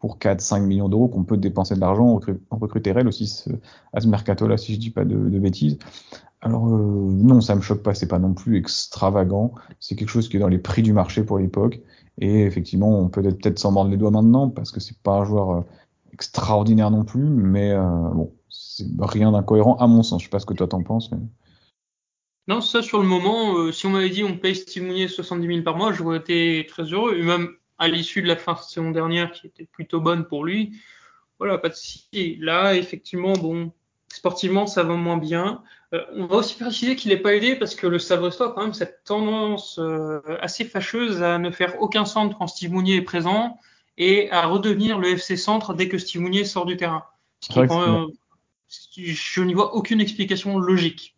[0.01, 2.07] pour 4-5 millions d'euros qu'on peut dépenser de l'argent.
[2.07, 3.45] On recrute, on recrute aussi
[3.93, 5.79] à ce mercato-là, si je dis pas de bêtises.
[6.43, 10.29] Alors euh, non, ça me choque pas, c'est pas non plus extravagant, c'est quelque chose
[10.29, 11.81] qui est dans les prix du marché pour l'époque,
[12.19, 15.25] et effectivement, on peut peut-être s'en mordre les doigts maintenant, parce que c'est pas un
[15.25, 15.61] joueur euh,
[16.13, 20.39] extraordinaire non plus, mais euh, bon, c'est rien d'incohérent à mon sens, je sais pas
[20.39, 21.11] ce que toi t'en penses.
[22.49, 25.63] Non, ça sur le moment, si on m'avait dit on paye Steve Mounier 70 000
[25.63, 28.91] par mois, j'aurais été très heureux, et même à l'issue de la fin de saison
[28.91, 30.73] dernière, qui était plutôt bonne pour lui,
[31.39, 32.37] voilà, pas de souci.
[32.39, 33.73] Là, effectivement, bon,
[34.13, 35.63] sportivement, ça va moins bien.
[35.95, 38.63] Euh, on va aussi préciser qu'il n'est pas aidé parce que le Stade a quand
[38.63, 43.03] même cette tendance euh, assez fâcheuse à ne faire aucun centre quand Steve Mounier est
[43.03, 43.59] présent
[43.97, 47.05] et à redevenir le FC centre dès que Steve Mounier sort du terrain.
[47.49, 51.17] je n'y vois aucune explication logique.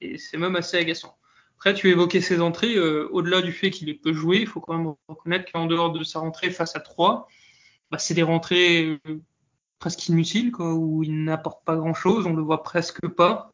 [0.00, 1.16] Et c'est même assez agaçant.
[1.56, 2.74] Après, tu évoquais ses entrées.
[2.74, 5.92] Euh, au-delà du fait qu'il est peu joué, il faut quand même reconnaître qu'en dehors
[5.92, 7.28] de sa rentrée face à 3,
[7.90, 8.98] bah, c'est des rentrées
[9.80, 13.52] presque inutile, quoi, où il n'apporte pas grand-chose, on le voit presque pas.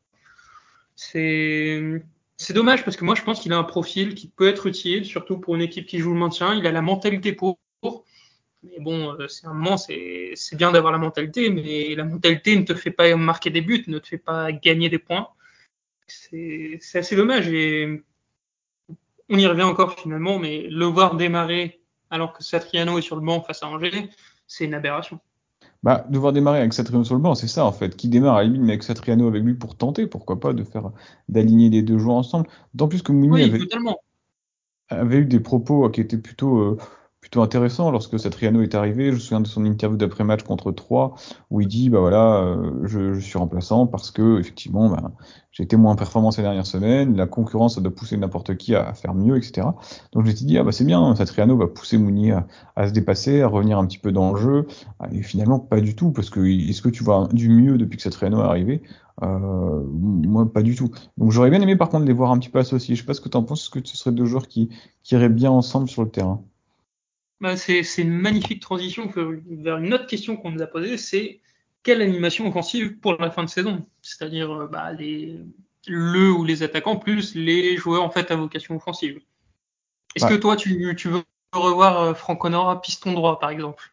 [0.97, 2.03] C'est
[2.39, 5.07] c'est dommage parce que moi je pense qu'il a un profil qui peut être utile,
[5.07, 6.55] surtout pour une équipe qui joue le maintien.
[6.55, 7.59] Il a la mentalité pour.
[8.63, 12.65] Mais bon, euh, c'est un moment, c'est bien d'avoir la mentalité, mais la mentalité ne
[12.65, 15.29] te fait pas marquer des buts, ne te fait pas gagner des points.
[16.09, 18.03] C'est assez dommage et
[19.29, 23.23] on y revient encore finalement, mais le voir démarrer alors que Satriano est sur le
[23.23, 24.09] banc face à Angers,
[24.47, 25.21] c'est une aberration.
[25.83, 27.97] Bah, devoir démarrer avec Satriano sur le banc, c'est ça en fait.
[27.97, 30.91] Qui démarre à la avec Satriano avec lui pour tenter, pourquoi pas, de faire
[31.29, 32.49] d'aligner les deux joueurs ensemble.
[32.75, 33.61] D'autant plus que Mouni avait,
[34.89, 36.79] avait, eu des propos qui étaient plutôt euh,
[37.27, 39.07] plutôt intéressant lorsque Satriano est arrivé.
[39.07, 41.17] Je me souviens de son interview d'après-match contre 3
[41.51, 45.11] où il dit bah voilà, euh, je, je, suis remplaçant parce que effectivement bah,
[45.51, 49.13] j'ai été moins performant ces dernières semaines, la concurrence doit pousser n'importe qui à, faire
[49.13, 49.67] mieux, etc.
[50.13, 52.37] Donc je me suis dit ah bah c'est bien, Satriano va pousser Mounier
[52.77, 54.67] à, se dépasser, à revenir un petit peu dans le jeu.
[55.11, 58.05] Et finalement pas du tout parce que est-ce que tu vois du mieux depuis que
[58.05, 58.83] Satriano est arrivé
[59.23, 60.91] euh, moi, pas du tout.
[61.17, 62.95] Donc j'aurais bien aimé par contre les voir un petit peu associés.
[62.95, 64.69] Je sais pas ce que tu en penses, est-ce que ce serait deux joueurs qui,
[65.03, 66.45] qui iraient bien ensemble sur le terrain?
[67.41, 71.41] Bah, c'est une magnifique transition vers une autre question qu'on nous a posée, c'est
[71.83, 73.87] quelle animation offensive pour la fin de saison?
[74.03, 75.39] C'est-à-dire euh, bah, les,
[75.87, 79.21] le ou les attaquants plus les joueurs en fait à vocation offensive.
[80.15, 81.23] Est-ce que toi tu, tu, veux
[81.53, 83.93] revoir euh, Franck Honora piston droit par exemple?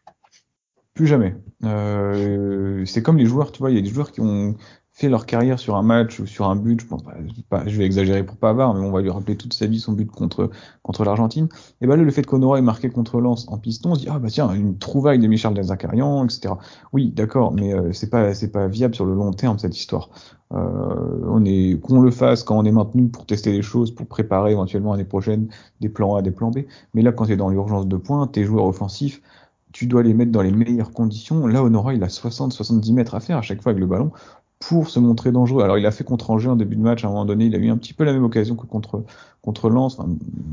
[0.94, 1.34] Plus jamais.
[1.64, 4.56] Euh, c'est comme les joueurs, tu vois, il y a des joueurs qui ont
[4.94, 7.84] fait leur carrière sur un match ou sur un but, je pense pas, je vais
[7.84, 10.50] exagérer pour avoir, mais on va lui rappeler toute sa vie son but contre
[10.84, 11.48] contre l'Argentine.
[11.80, 14.20] Et ben le fait qu'Honora ait marqué contre Lens en piston, on se dit ah
[14.20, 16.54] bah tiens une trouvaille de Michel Dezacarian, etc.
[16.92, 20.10] Oui, d'accord, mais euh, c'est pas c'est pas viable sur le long terme cette histoire.
[20.52, 24.06] Euh, on est qu'on le fasse quand on est maintenu pour tester les choses, pour
[24.06, 25.48] préparer éventuellement l'année prochaine
[25.80, 26.60] des plans A, des plans B.
[26.94, 29.20] Mais là, quand tu dans l'urgence de points, tes joueurs offensifs
[29.72, 31.48] tu dois les mettre dans les meilleures conditions.
[31.48, 34.12] Là, Honora, il a 60-70 mètres à faire à chaque fois avec le ballon
[34.68, 35.62] pour se montrer dangereux.
[35.62, 37.54] Alors il a fait contre Angers en début de match, à un moment donné, il
[37.54, 39.04] a eu un petit peu la même occasion que contre
[39.42, 40.08] contre Lens, enfin,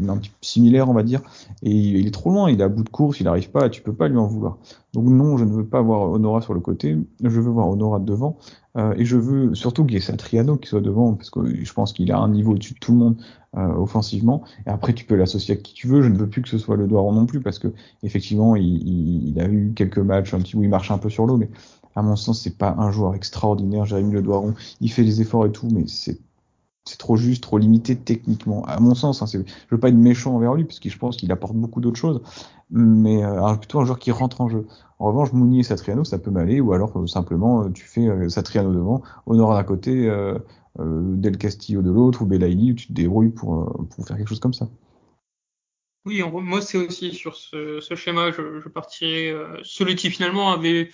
[0.10, 1.22] un petit similaire on va dire,
[1.64, 3.82] et il, est trop loin, il est à bout de course, il n'arrive pas, tu
[3.82, 4.58] peux pas lui en vouloir.
[4.92, 8.00] Donc non, je ne veux pas voir Honora sur le côté, je veux voir Honora
[8.00, 8.38] devant,
[8.76, 11.74] euh, et je veux surtout qu'il y ait Satriano qui soit devant, parce que je
[11.74, 13.16] pense qu'il a un niveau au-dessus de tout le monde
[13.56, 16.42] euh, offensivement, et après tu peux l'associer à qui tu veux, je ne veux plus
[16.42, 17.70] que ce soit le Doiron non plus, parce que
[18.04, 21.26] effectivement il, il, a eu quelques matchs un petit où il marche un peu sur
[21.26, 21.50] l'eau, mais
[21.96, 23.86] à mon sens, c'est pas un joueur extraordinaire.
[23.86, 26.20] Jérémy Le Doiron, il fait des efforts et tout, mais c'est
[26.86, 28.66] c'est trop juste, trop limité techniquement.
[28.66, 29.40] À mon sens, hein, je
[29.70, 32.22] veux pas être méchant envers lui, parce je pense qu'il apporte beaucoup d'autres choses,
[32.72, 34.66] mais euh, plutôt un joueur qui rentre en jeu.
[34.98, 38.74] En revanche, Mounier et Satriano, ça peut m'aller, ou alors euh, simplement tu fais Satriano
[38.74, 40.12] devant, Honora d'un côté,
[40.80, 44.54] Del Castillo de l'autre, ou Belaïli, tu te débrouilles pour, pour faire quelque chose comme
[44.54, 44.68] ça.
[46.06, 50.90] Oui, moi c'est aussi sur ce, schéma, je, je partirais celui qui finalement avait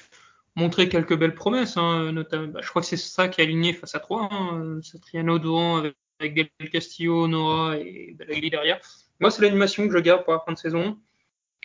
[0.58, 2.47] montré quelques belles promesses, hein, notamment.
[2.47, 5.78] Bah, je crois que c'est ça qui a aligné face à trois, hein, Satriano devant
[6.20, 8.80] avec, Del Castillo, Noah et Belagli derrière.
[9.20, 10.97] Moi, c'est l'animation que je garde pour la fin de saison,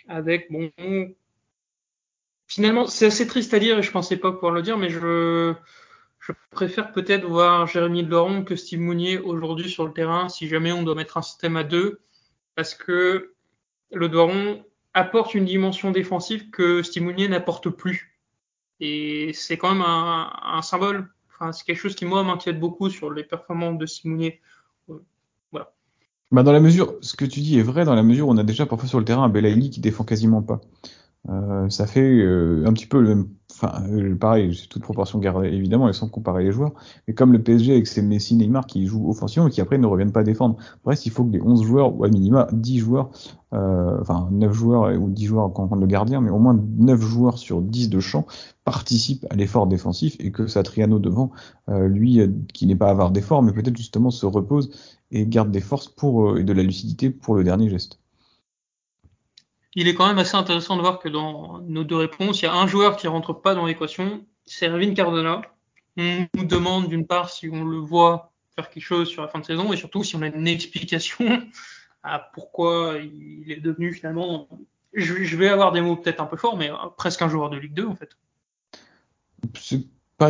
[0.07, 0.71] avec bon.
[2.47, 5.55] Finalement, c'est assez triste à dire et je pensais pas pouvoir le dire, mais je
[6.19, 10.71] je préfère peut-être voir Jérémy Doron que Steve Mounier aujourd'hui sur le terrain, si jamais
[10.71, 11.99] on doit mettre un système à deux,
[12.55, 13.33] parce que
[13.91, 14.63] le Doron
[14.93, 18.12] apporte une dimension défensive que Steve Mounier n'apporte plus.
[18.79, 21.09] Et c'est quand même un, symbole.
[21.29, 24.41] Enfin, c'est quelque chose qui, moi, m'inquiète beaucoup sur les performances de Simounier.
[24.89, 25.03] Euh,
[25.51, 25.73] voilà.
[26.31, 28.37] Bah dans la mesure, ce que tu dis est vrai dans la mesure où on
[28.37, 30.61] a déjà parfois sur le terrain un Belaïli qui défend quasiment pas.
[31.29, 33.29] Euh, ça fait euh, un petit peu le même
[33.63, 36.73] enfin, euh, pareil, c'est toute proportion gardée évidemment et sans comparer les joueurs,
[37.07, 39.87] mais comme le PSG avec ses Messi, Neymar qui jouent offensivement et qui après ne
[39.87, 40.57] reviennent pas défendre.
[40.83, 43.11] Bref, il faut que les 11 joueurs, ou à minima 10 joueurs,
[43.53, 46.59] euh, enfin 9 joueurs ou 10 joueurs quand on compte le gardien, mais au moins
[46.77, 48.25] 9 joueurs sur 10 de champ
[48.65, 51.31] participent à l'effort défensif et que Satriano devant,
[51.69, 52.19] euh, lui,
[52.53, 54.71] qui n'est pas avoir d'effort, mais peut-être justement se repose
[55.11, 57.99] et garde des forces pour, et de la lucidité pour le dernier geste
[59.75, 62.47] il est quand même assez intéressant de voir que dans nos deux réponses, il y
[62.47, 65.41] a un joueur qui rentre pas dans l'équation, c'est Erwin Cardona.
[65.97, 69.39] On nous demande d'une part si on le voit faire quelque chose sur la fin
[69.39, 71.43] de saison et surtout si on a une explication
[72.03, 74.47] à pourquoi il est devenu finalement,
[74.93, 77.73] je, vais avoir des mots peut-être un peu forts, mais presque un joueur de Ligue
[77.73, 78.09] 2 en fait.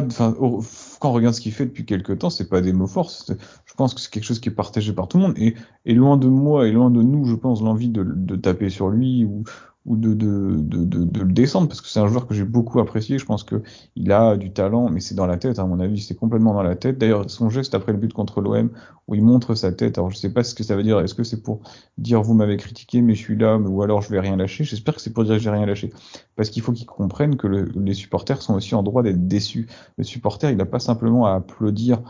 [0.02, 3.12] Quand on regarde ce qu'il fait depuis quelques temps, c'est pas des mots forts.
[3.28, 5.38] Je pense que c'est quelque chose qui est partagé par tout le monde.
[5.38, 8.70] Et, et loin de moi et loin de nous, je pense, l'envie de, de, taper
[8.70, 9.44] sur lui ou,
[9.86, 13.18] ou de, de, de, le descendre parce que c'est un joueur que j'ai beaucoup apprécié.
[13.18, 13.62] Je pense que
[13.96, 16.64] il a du talent, mais c'est dans la tête, à mon avis, c'est complètement dans
[16.64, 16.98] la tête.
[16.98, 18.70] D'ailleurs, son geste après le but contre l'OM,
[19.08, 21.00] où il montre sa tête, alors je sais pas ce que ça veut dire.
[21.02, 21.60] Est-ce que c'est pour
[21.98, 24.64] dire vous m'avez critiqué, mais je suis là, ou alors je vais rien lâcher.
[24.64, 25.92] J'espère que c'est pour dire que j'ai rien lâché,
[26.38, 29.68] parce qu'il faut qu'ils comprennent que les supporters sont aussi en droit d'être déçus.
[29.98, 32.02] Le supporter, il n'a pas simplement à applaudir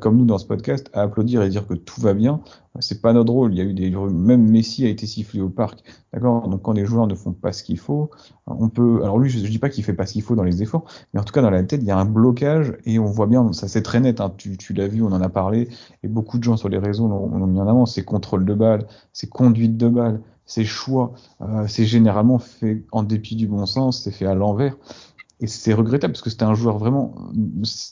[0.00, 2.40] comme nous dans ce podcast, à applaudir et dire que tout va bien,
[2.78, 3.52] c'est pas notre rôle.
[3.52, 6.48] Il y a eu des même Messi a été sifflé au parc, d'accord?
[6.48, 8.10] Donc quand les joueurs ne font pas ce qu'il faut,
[8.46, 9.00] on peut.
[9.02, 10.84] Alors lui, je, je dis pas qu'il fait pas ce qu'il faut dans les efforts,
[11.12, 13.26] mais en tout cas dans la tête, il y a un blocage et on voit
[13.26, 14.20] bien, ça c'est très net.
[14.20, 15.68] Hein, tu, tu l'as vu, on en a parlé
[16.02, 17.86] et beaucoup de gens sur les réseaux l'ont mis en avant.
[17.86, 23.02] C'est contrôle de balle, c'est conduite de balle, c'est choix, euh, c'est généralement fait en
[23.02, 24.76] dépit du bon sens, c'est fait à l'envers.
[25.42, 27.16] Et c'est regrettable parce que c'était un joueur vraiment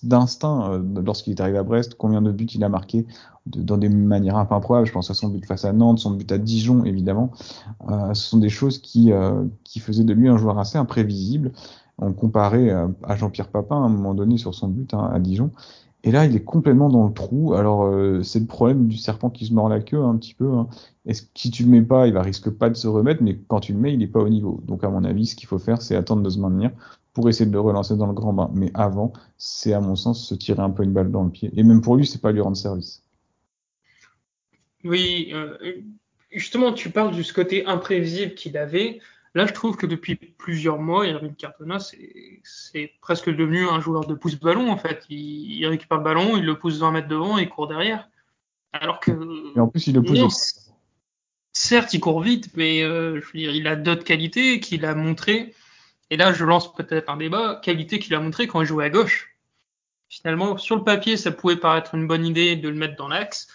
[0.04, 1.96] d'instinct euh, lorsqu'il est arrivé à Brest.
[1.96, 3.06] Combien de buts il a marqué
[3.44, 4.86] dans des manières un peu improbables.
[4.86, 7.32] Je pense à son but face à Nantes, son but à Dijon évidemment.
[7.90, 11.50] Euh, ce sont des choses qui, euh, qui faisaient de lui un joueur assez imprévisible.
[11.98, 12.70] On comparait
[13.02, 15.50] à Jean-Pierre Papin à un moment donné sur son but hein, à Dijon.
[16.02, 17.52] Et là, il est complètement dans le trou.
[17.52, 17.92] Alors,
[18.22, 20.50] c'est le problème du serpent qui se mord la queue un petit peu.
[20.50, 20.68] Hein.
[21.04, 23.60] Et si tu le mets pas, il va risque pas de se remettre, mais quand
[23.60, 24.62] tu le mets, il est pas au niveau.
[24.66, 26.70] Donc, à mon avis, ce qu'il faut faire, c'est attendre de se maintenir
[27.12, 28.50] pour essayer de le relancer dans le grand bain.
[28.54, 31.50] Mais avant, c'est à mon sens se tirer un peu une balle dans le pied.
[31.56, 33.02] Et même pour lui, c'est pas lui rendre service.
[34.84, 35.56] Oui, euh,
[36.30, 39.00] justement, tu parles de ce côté imprévisible qu'il avait.
[39.34, 44.14] Là, je trouve que depuis plusieurs mois, Irving Cardona, c'est presque devenu un joueur de
[44.14, 45.04] pouce-ballon, en fait.
[45.08, 48.08] Il, récupère le ballon, il le pousse 20 mètres devant et il court derrière.
[48.72, 49.12] Alors que.
[49.56, 50.72] Et en plus, il le pousse.
[51.52, 54.94] certes, il court vite, mais euh, je veux dire, il a d'autres qualités qu'il a
[54.94, 55.54] montrées
[56.10, 58.90] et là, je lance peut-être un débat, qualité qu'il a montré quand il jouait à
[58.90, 59.36] gauche.
[60.08, 63.46] Finalement, sur le papier, ça pouvait paraître une bonne idée de le mettre dans l'axe,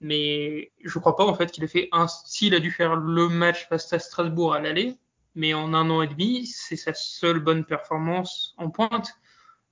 [0.00, 2.08] mais je crois pas en fait qu'il ait fait un.
[2.08, 4.96] S'il a dû faire le match face à Strasbourg à l'aller,
[5.36, 9.14] mais en un an et demi, c'est sa seule bonne performance en pointe.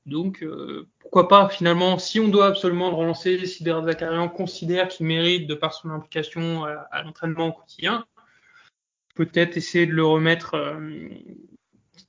[0.07, 5.07] Donc euh, pourquoi pas finalement, si on doit absolument le relancer, si Zakarian considère qu'il
[5.07, 8.07] mérite de par son implication à, l'entraînement au quotidien,
[9.17, 11.09] peut-être essayer de le remettre euh,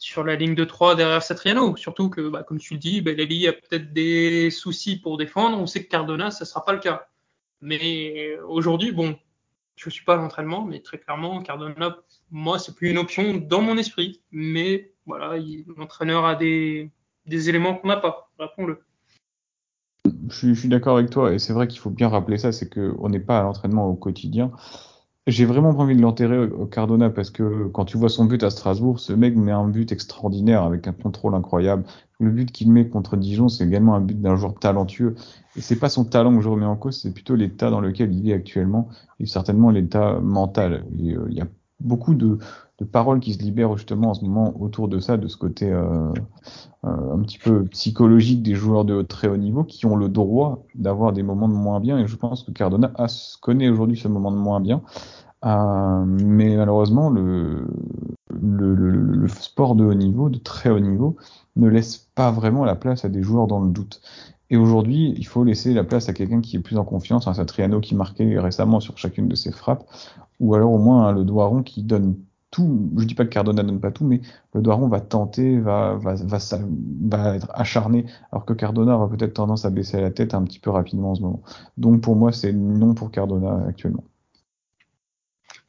[0.01, 1.75] sur la ligne de 3 derrière Satriano.
[1.75, 5.59] Surtout que, bah, comme tu le dis, bah, Lely a peut-être des soucis pour défendre.
[5.59, 7.07] On sait que Cardona, ça ne sera pas le cas.
[7.61, 9.15] Mais aujourd'hui, bon,
[9.75, 11.97] je ne suis pas à l'entraînement, mais très clairement, Cardona,
[12.31, 14.21] moi, c'est plus une option dans mon esprit.
[14.31, 15.37] Mais voilà,
[15.77, 16.89] l'entraîneur a des,
[17.27, 18.79] des éléments qu'on n'a pas, rappelons-le.
[20.29, 23.07] Je suis, d'accord avec toi, et c'est vrai qu'il faut bien rappeler ça, c'est qu'on
[23.09, 24.51] n'est pas à l'entraînement au quotidien.
[25.27, 28.41] J'ai vraiment pas envie de l'enterrer au Cardona parce que quand tu vois son but
[28.41, 31.83] à Strasbourg, ce mec met un but extraordinaire avec un contrôle incroyable.
[32.19, 35.13] Le but qu'il met contre Dijon, c'est également un but d'un joueur talentueux.
[35.55, 38.13] Et c'est pas son talent que je remets en cause, c'est plutôt l'état dans lequel
[38.15, 40.85] il est actuellement et certainement l'état mental.
[40.99, 41.47] Euh, il y a
[41.79, 42.39] beaucoup de,
[42.81, 45.71] de, paroles qui se libèrent justement en ce moment autour de ça, de ce côté
[45.71, 46.11] euh,
[46.85, 50.65] euh, un petit peu psychologique des joueurs de très haut niveau qui ont le droit
[50.75, 51.99] d'avoir des moments de moins bien.
[51.99, 52.91] Et je pense que Cardona
[53.41, 54.81] connaît aujourd'hui ce moment de moins bien.
[55.45, 57.67] Euh, mais malheureusement, le,
[59.27, 61.15] sport de haut niveau, de très haut niveau,
[61.55, 64.01] ne laisse pas vraiment la place à des joueurs dans le doute.
[64.49, 67.33] Et aujourd'hui, il faut laisser la place à quelqu'un qui est plus en confiance, un
[67.33, 69.85] Satriano qui marquait récemment sur chacune de ses frappes,
[70.39, 72.15] ou alors au moins hein, le Doiron qui donne
[72.51, 72.91] tout.
[72.97, 74.21] Je dis pas que Cardona donne pas tout, mais
[74.53, 79.33] le Doiron va tenter, va, va, va, va être acharné, alors que Cardona aura peut-être
[79.33, 81.41] tendance à baisser la tête un petit peu rapidement en ce moment.
[81.77, 84.03] Donc pour moi, c'est non pour Cardona actuellement.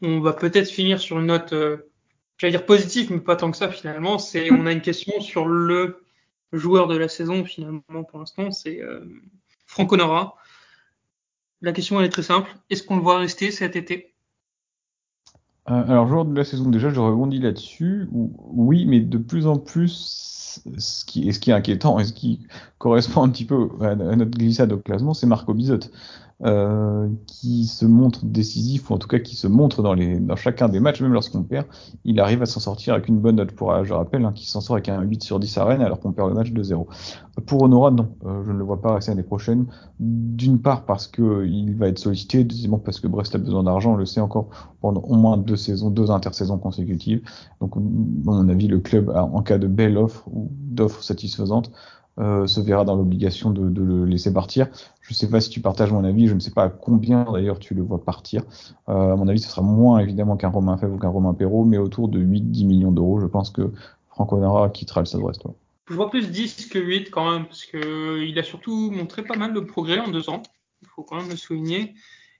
[0.03, 1.89] On va peut-être finir sur une note, euh,
[2.37, 4.19] j'allais dire positive, mais pas tant que ça finalement.
[4.19, 6.05] C'est, on a une question sur le
[6.53, 9.05] joueur de la saison finalement pour l'instant, c'est euh,
[9.67, 10.37] Franco Nora.
[11.61, 12.51] La question elle est très simple.
[12.69, 14.12] Est-ce qu'on le voit rester cet été?
[15.67, 18.09] Alors joueur de la saison déjà, je rebondis là-dessus.
[18.11, 20.42] Oui, mais de plus en plus,
[20.79, 22.47] ce qui, est, ce qui est inquiétant et ce qui
[22.79, 25.81] correspond un petit peu à notre glissade au classement, c'est Marco Bizot.
[26.45, 29.95] Euh, qui se montre décisif, ou en tout cas qui se montre dans,
[30.35, 31.67] chacun des matchs, même lorsqu'on perd,
[32.05, 33.53] il arrive à s'en sortir avec une bonne note.
[33.53, 36.01] Pour, je rappelle, hein, qu'il s'en sort avec un 8 sur 10 à Rennes alors
[36.01, 36.87] qu'on perd le match 2-0.
[37.47, 39.67] Pour Honora, non, euh, je ne le vois pas rester l'année prochaine.
[40.01, 43.97] D'une part parce qu'il va être sollicité, deuxièmement parce que Brest a besoin d'argent, on
[43.97, 44.49] le sait encore
[44.81, 47.23] pendant au moins deux saisons, deux intersaisons consécutives.
[47.61, 51.71] Donc, à mon avis, le club, en cas de belle offre ou d'offre satisfaisante,
[52.19, 54.69] euh, se verra dans l'obligation de, le laisser partir.
[55.01, 57.25] Je ne sais pas si tu partages mon avis, je ne sais pas à combien
[57.25, 58.43] d'ailleurs tu le vois partir.
[58.91, 61.65] Euh, à mon avis, ce sera moins évidemment qu'un Romain Fèvre ou qu'un Romain Perrault,
[61.65, 63.19] mais autour de 8-10 millions d'euros.
[63.19, 63.73] Je pense que
[64.09, 65.55] Franco Nara quittera le Stade Brestois.
[65.89, 69.37] Je vois plus 10 que 8 quand même, parce que il a surtout montré pas
[69.37, 70.43] mal de progrès en deux ans.
[70.83, 71.95] Il faut quand même le souligner.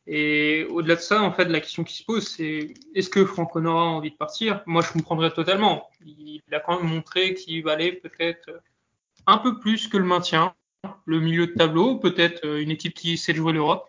[0.07, 3.61] Et au-delà de ça, en fait, la question qui se pose, c'est est-ce que Franco
[3.61, 4.63] Nora a envie de partir?
[4.67, 5.89] Moi, je comprendrais totalement.
[6.05, 8.51] Il a quand même montré qu'il valait peut-être
[9.27, 10.55] un peu plus que le maintien,
[11.05, 13.89] le milieu de tableau, peut-être euh, une équipe qui sait jouer l'Europe.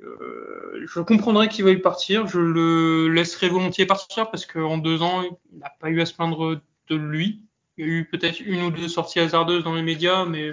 [0.00, 5.22] Euh, je comprendrais qu'il veuille partir, je le laisserai volontiers partir parce qu'en deux ans,
[5.22, 7.42] il n'a pas eu à se plaindre de lui.
[7.76, 10.52] Il y a eu peut-être une ou deux sorties hasardeuses dans les médias, mais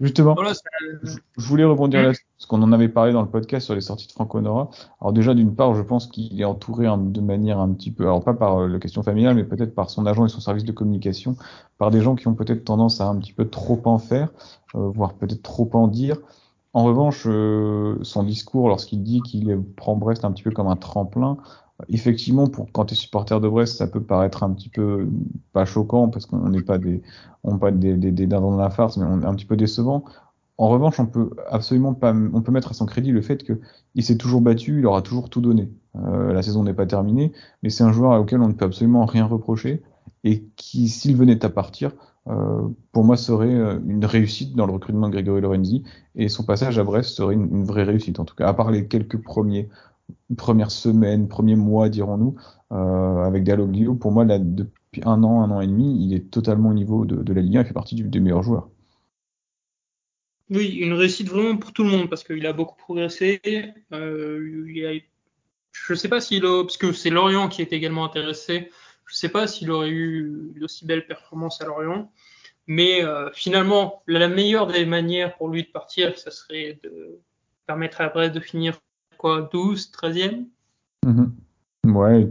[0.00, 0.34] Justement,
[1.02, 4.06] je voulais rebondir là-dessus, parce qu'on en avait parlé dans le podcast sur les sorties
[4.06, 4.70] de Franco Nora.
[5.00, 8.24] Alors déjà, d'une part, je pense qu'il est entouré de manière un petit peu, alors
[8.24, 10.72] pas par euh, la question familiale, mais peut-être par son agent et son service de
[10.72, 11.36] communication,
[11.76, 14.30] par des gens qui ont peut-être tendance à un petit peu trop en faire,
[14.74, 16.16] euh, voire peut-être trop en dire.
[16.72, 20.76] En revanche, euh, son discours, lorsqu'il dit qu'il prend Brest un petit peu comme un
[20.76, 21.36] tremplin,
[21.88, 25.08] effectivement, pour quand tu es supporter de Brest, ça peut paraître un petit peu
[25.52, 27.02] pas choquant parce qu'on n'est pas des,
[27.44, 30.04] on pas des, des, des dans la farce, mais on est un petit peu décevant.
[30.58, 34.04] En revanche, on peut absolument pas, on peut mettre à son crédit le fait qu'il
[34.04, 35.70] s'est toujours battu, il aura toujours tout donné.
[35.96, 39.06] Euh, la saison n'est pas terminée, mais c'est un joueur auquel on ne peut absolument
[39.06, 39.82] rien reprocher
[40.22, 41.92] et qui, s'il venait à partir,
[42.28, 45.82] euh, pour moi serait euh, une réussite dans le recrutement de Grégory Lorenzi
[46.14, 48.70] et son passage à Brest serait une, une vraie réussite en tout cas, à part
[48.70, 49.70] les quelques premiers
[50.36, 52.36] première semaine, premier mois, dirons-nous,
[52.72, 56.30] euh, avec Dalloglio, pour moi, là, depuis un an, un an et demi, il est
[56.30, 58.68] totalement au niveau de, de la Ligue 1, il fait partie des meilleurs joueurs.
[60.50, 63.40] Oui, une réussite vraiment pour tout le monde, parce qu'il a beaucoup progressé.
[63.92, 64.66] Euh,
[65.72, 68.70] je ne sais pas s'il a, parce que c'est Lorient qui est également intéressé,
[69.06, 72.10] je ne sais pas s'il aurait eu d'aussi belles performances à Lorient.
[72.66, 77.18] Mais euh, finalement, la meilleure des manières pour lui de partir, ça serait de
[77.66, 78.78] permettre à Brest de finir
[79.20, 80.46] quoi, 12, 13e
[81.04, 81.24] mmh.
[81.84, 82.26] Ouais,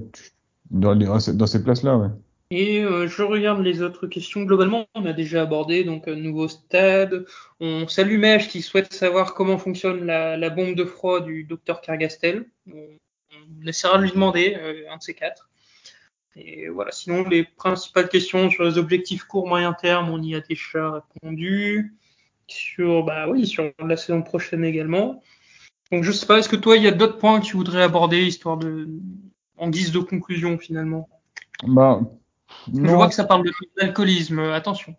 [0.72, 2.10] dans, les, dans ces places-là, ouais.
[2.50, 4.42] Et euh, je regarde les autres questions.
[4.42, 7.26] Globalement, on a déjà abordé donc un nouveau stade.
[7.60, 11.80] On salue Mèche qui souhaite savoir comment fonctionne la, la bombe de froid du docteur
[11.82, 12.46] Cargastel.
[12.74, 12.88] On,
[13.62, 15.52] on, essaiera de lui demander euh, un de ces quatre.
[16.36, 16.92] Et voilà.
[16.92, 21.94] Sinon, les principales questions sur les objectifs court moyen terme, on y a déjà répondu.
[22.48, 25.22] Sur bah oui, sur la saison prochaine également.
[25.92, 27.82] Donc je sais pas, est-ce que toi, il y a d'autres points que tu voudrais
[27.82, 28.88] aborder, histoire de,
[29.58, 31.10] en guise de conclusion finalement?
[31.64, 32.02] Bah,
[32.72, 32.90] non.
[32.90, 34.96] Je vois que ça parle de l'alcoolisme, attention.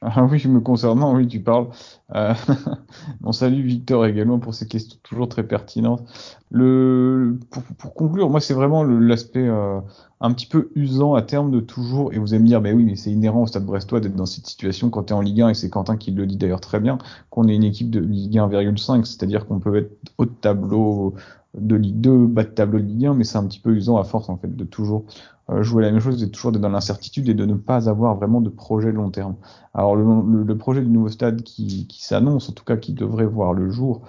[0.00, 1.68] Ah oui, me concernant, oui, tu parles.
[2.14, 2.32] Euh,
[3.24, 6.04] on salue Victor également pour ces questions toujours très pertinentes.
[6.50, 9.80] Le, pour, pour conclure, moi, c'est vraiment l'aspect euh,
[10.20, 12.84] un petit peu usant à terme de toujours, et vous allez me dire, mais oui,
[12.84, 15.42] mais c'est inhérent au Stade Brestois d'être dans cette situation quand tu es en Ligue
[15.42, 16.98] 1, et c'est Quentin qui le dit d'ailleurs très bien,
[17.30, 21.14] qu'on est une équipe de Ligue 1,5, c'est-à-dire qu'on peut être haut de tableau
[21.54, 23.96] de Ligue 2, bas de tableau de Ligue 1, mais c'est un petit peu usant
[23.96, 25.04] à force en fait de toujours
[25.50, 28.16] euh, jouer la même chose, et toujours d'être dans l'incertitude et de ne pas avoir
[28.16, 29.36] vraiment de projet long terme.
[29.74, 33.70] Alors le, projet du nouveau stade qui s'annonce, en tout cas qui devrait voir le
[33.70, 34.02] jour,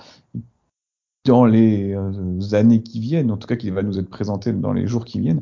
[1.25, 4.71] dans les euh, années qui viennent, en tout cas qui va nous être présenté dans
[4.71, 5.41] les jours qui viennent,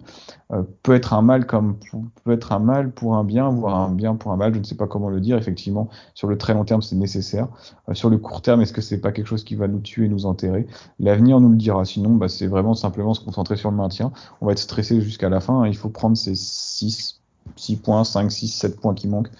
[0.51, 1.77] euh, peut être un mal comme
[2.23, 4.53] peut être un mal pour un bien, voire un bien pour un mal.
[4.53, 5.37] Je ne sais pas comment le dire.
[5.37, 7.47] Effectivement, sur le très long terme, c'est nécessaire.
[7.89, 10.07] Euh, sur le court terme, est-ce que c'est pas quelque chose qui va nous tuer,
[10.09, 10.67] nous enterrer?
[10.99, 11.85] L'avenir nous le dira.
[11.85, 14.11] Sinon, bah, c'est vraiment simplement se concentrer sur le maintien.
[14.41, 15.67] On va être stressé jusqu'à la fin.
[15.67, 17.21] Il faut prendre ces 6
[17.55, 19.31] 6 points, 5, 6, 7 points qui manquent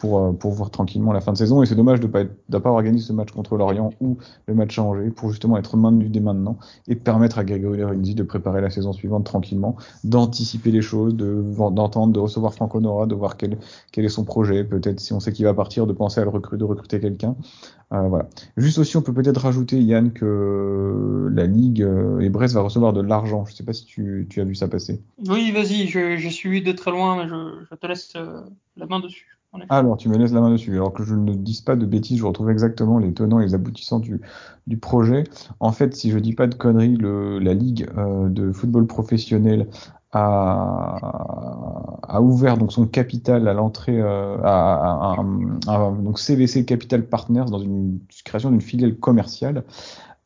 [0.00, 1.62] pour, euh, pour voir tranquillement la fin de saison.
[1.62, 4.82] Et c'est dommage de pas, être, de ce match contre l'Orient ou le match à
[4.82, 6.56] Angers pour justement être maintenu dès maintenant
[6.88, 12.12] et permettre à Grégory Lorenzi de préparer la saison suivante tranquillement, d'anticiper les choses, d'entendre,
[12.12, 13.58] de, recevoir Franco Nora, de voir quel,
[13.92, 14.64] quel est son projet.
[14.64, 17.36] Peut-être si on sait qu'il va partir, de penser à le recruter, de recruter quelqu'un.
[17.92, 18.28] Euh, voilà.
[18.56, 22.92] Juste aussi, on peut peut-être rajouter, Yann, que la Ligue euh, et Brest va recevoir
[22.92, 23.44] de l'argent.
[23.44, 25.02] Je ne sais pas si tu, tu, as vu ça passer.
[25.28, 28.40] Oui, vas-y, je suis de très loin, mais je, je te laisse euh,
[28.76, 29.39] la main dessus.
[29.68, 30.74] Alors, tu me laisses la main dessus.
[30.74, 33.54] Alors que je ne dise pas de bêtises, je retrouve exactement les tenants et les
[33.54, 34.20] aboutissants du,
[34.80, 35.24] projet.
[35.58, 39.66] En fait, si je dis pas de conneries, la Ligue euh, de football professionnel
[40.12, 40.98] a,
[42.02, 45.16] a, ouvert donc son capital à l'entrée euh, à,
[45.68, 49.64] à, donc CVC Capital Partners dans une création d'une filiale commerciale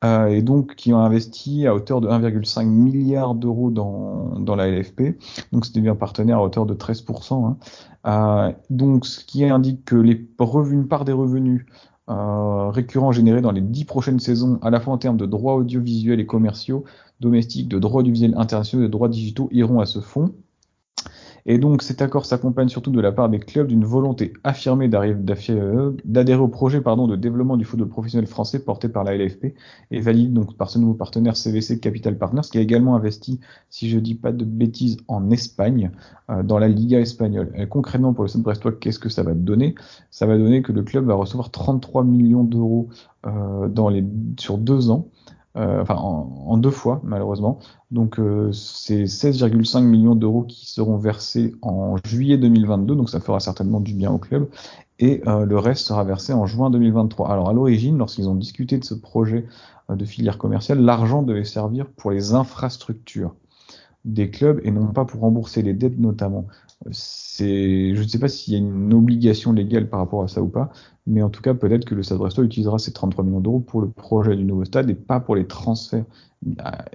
[0.05, 5.19] euh, et donc qui ont investi à hauteur de 1,5 milliard d'euros dans, la LFP.
[5.53, 7.47] Donc c'était bien partenaire à hauteur de 13%.
[7.47, 7.57] Hein.
[8.07, 11.65] Euh, donc ce qui indique que les revenus, une part des revenus
[12.11, 15.55] euh, récurrents générés dans les dix prochaines saisons, à la fois en termes de droits
[15.55, 16.85] audiovisuels et commerciaux,
[17.21, 20.35] domestiques, de droits audiovisuels internationaux de droits digitaux, iront à ce fonds.
[21.47, 26.41] Et donc cet accord s'accompagne surtout de la part des clubs d'une volonté affirmée d'adhérer
[26.41, 29.55] au projet de développement du football professionnel français porté par la LFP
[29.91, 33.91] et valide donc par ce nouveau partenaire CVC Capital Partners qui a également investi, si
[33.91, 35.91] je dis pas de bêtises, en Espagne,
[36.31, 37.53] euh, dans la Liga espagnole.
[37.69, 39.75] Concrètement pour le Stade Brestois, qu'est-ce que ça va donner?
[40.11, 42.89] Ça va donner que le club va recevoir 33 millions d'euros
[43.27, 43.69] euh,
[44.39, 45.09] sur deux ans.
[45.57, 47.61] Euh, enfin en, deux fois malheureusement.
[47.93, 53.39] Donc euh, c'est 16,5 millions d'euros qui seront versés en juillet 2022, donc ça fera
[53.39, 54.49] certainement du bien au club,
[54.99, 57.31] et euh, le reste sera versé en juin 2023.
[57.31, 59.47] Alors à l'origine, lorsqu'ils ont discuté de ce projet
[59.89, 63.37] de filière commerciale, l'argent devait servir pour les infrastructures
[64.05, 66.47] des clubs et non pas pour rembourser les dettes notamment.
[66.91, 70.43] C'est, je ne sais pas s'il y a une obligation légale par rapport à ça
[70.43, 70.71] ou pas,
[71.07, 73.81] mais en tout cas peut-être que le Stade Brestois utilisera ces 33 millions d'euros pour
[73.81, 76.05] le projet du nouveau stade et pas pour les transferts.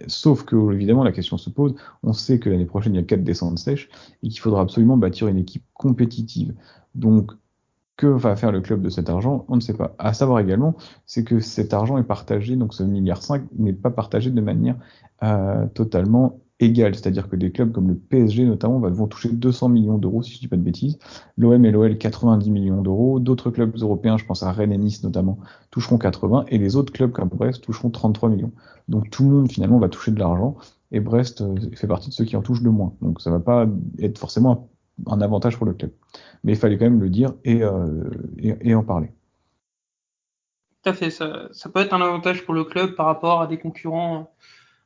[0.07, 3.03] Sauf que évidemment la question se pose, on sait que l'année prochaine il y a
[3.03, 3.89] quatre descentes sèches
[4.22, 6.53] et qu'il faudra absolument bâtir une équipe compétitive.
[6.93, 7.32] Donc
[7.97, 9.45] que va faire le club de cet argent?
[9.49, 9.93] On ne sait pas.
[9.99, 13.89] À savoir également, c'est que cet argent est partagé, donc ce milliard 5 n'est pas
[13.89, 14.78] partagé de manière
[15.22, 19.97] euh, totalement égale, c'est-à-dire que des clubs comme le PSG notamment vont toucher 200 millions
[19.97, 20.99] d'euros, si je dis pas de bêtises,
[21.38, 25.03] l'OM et l'OL 90 millions d'euros, d'autres clubs européens, je pense à Rennes et Nice
[25.03, 25.39] notamment,
[25.72, 28.51] toucheront 80, et les autres clubs comme Brest toucheront 33 millions.
[28.88, 30.57] Donc tout le monde finalement va toucher de l'argent,
[30.91, 32.93] et Brest euh, fait partie de ceux qui en touchent le moins.
[33.01, 33.68] Donc ça va pas
[33.99, 34.70] être forcément
[35.07, 35.91] un avantage pour le club.
[36.43, 39.12] Mais il fallait quand même le dire et, euh, en parler.
[40.84, 43.57] Tout à fait, ça peut être un avantage pour le club par rapport à des
[43.57, 44.32] concurrents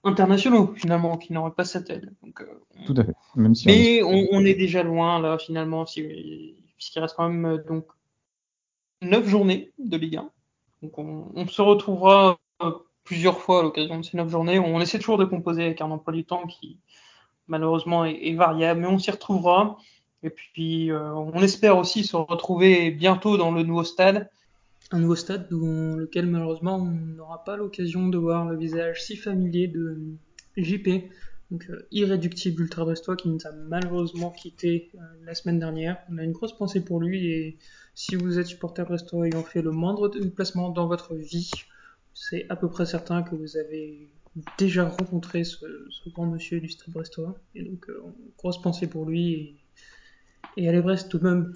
[0.04, 2.14] internationaux finalement qui n'auraient pas cette aide.
[2.24, 3.14] Donc, euh, Tout à fait.
[3.36, 7.64] Même si mais on, on, est déjà loin là finalement, puisqu'il reste quand même euh,
[7.64, 7.86] donc
[9.02, 10.30] neuf journées de Ligue 1.
[10.82, 12.72] Donc on, on se retrouvera euh,
[13.04, 14.60] plusieurs fois à l'occasion de ces neuf journées.
[14.60, 16.78] On essaie toujours de composer avec un emploi du temps qui
[17.48, 19.78] malheureusement est, est variable, mais on s'y retrouvera.
[20.24, 24.30] Et puis euh, on espère aussi se retrouver bientôt dans le nouveau stade
[24.94, 29.18] un nouveau stade dans lequel malheureusement on n'aura pas l'occasion de voir le visage si
[29.18, 29.98] familier de
[30.56, 30.88] JP,
[31.50, 35.98] donc euh, irréductible ultra brestois qui nous a malheureusement quitté euh, la semaine dernière.
[36.12, 37.58] On a une grosse pensée pour lui et
[37.96, 41.50] si vous êtes supporter brestois ayant fait le moindre déplacement dans votre vie,
[42.14, 44.12] c'est à peu près certain que vous avez
[44.60, 45.66] déjà rencontré ce,
[46.10, 48.00] grand monsieur du stade brestois et donc euh,
[48.38, 49.56] grosse pensée pour lui et,
[50.58, 51.52] et allez tout de même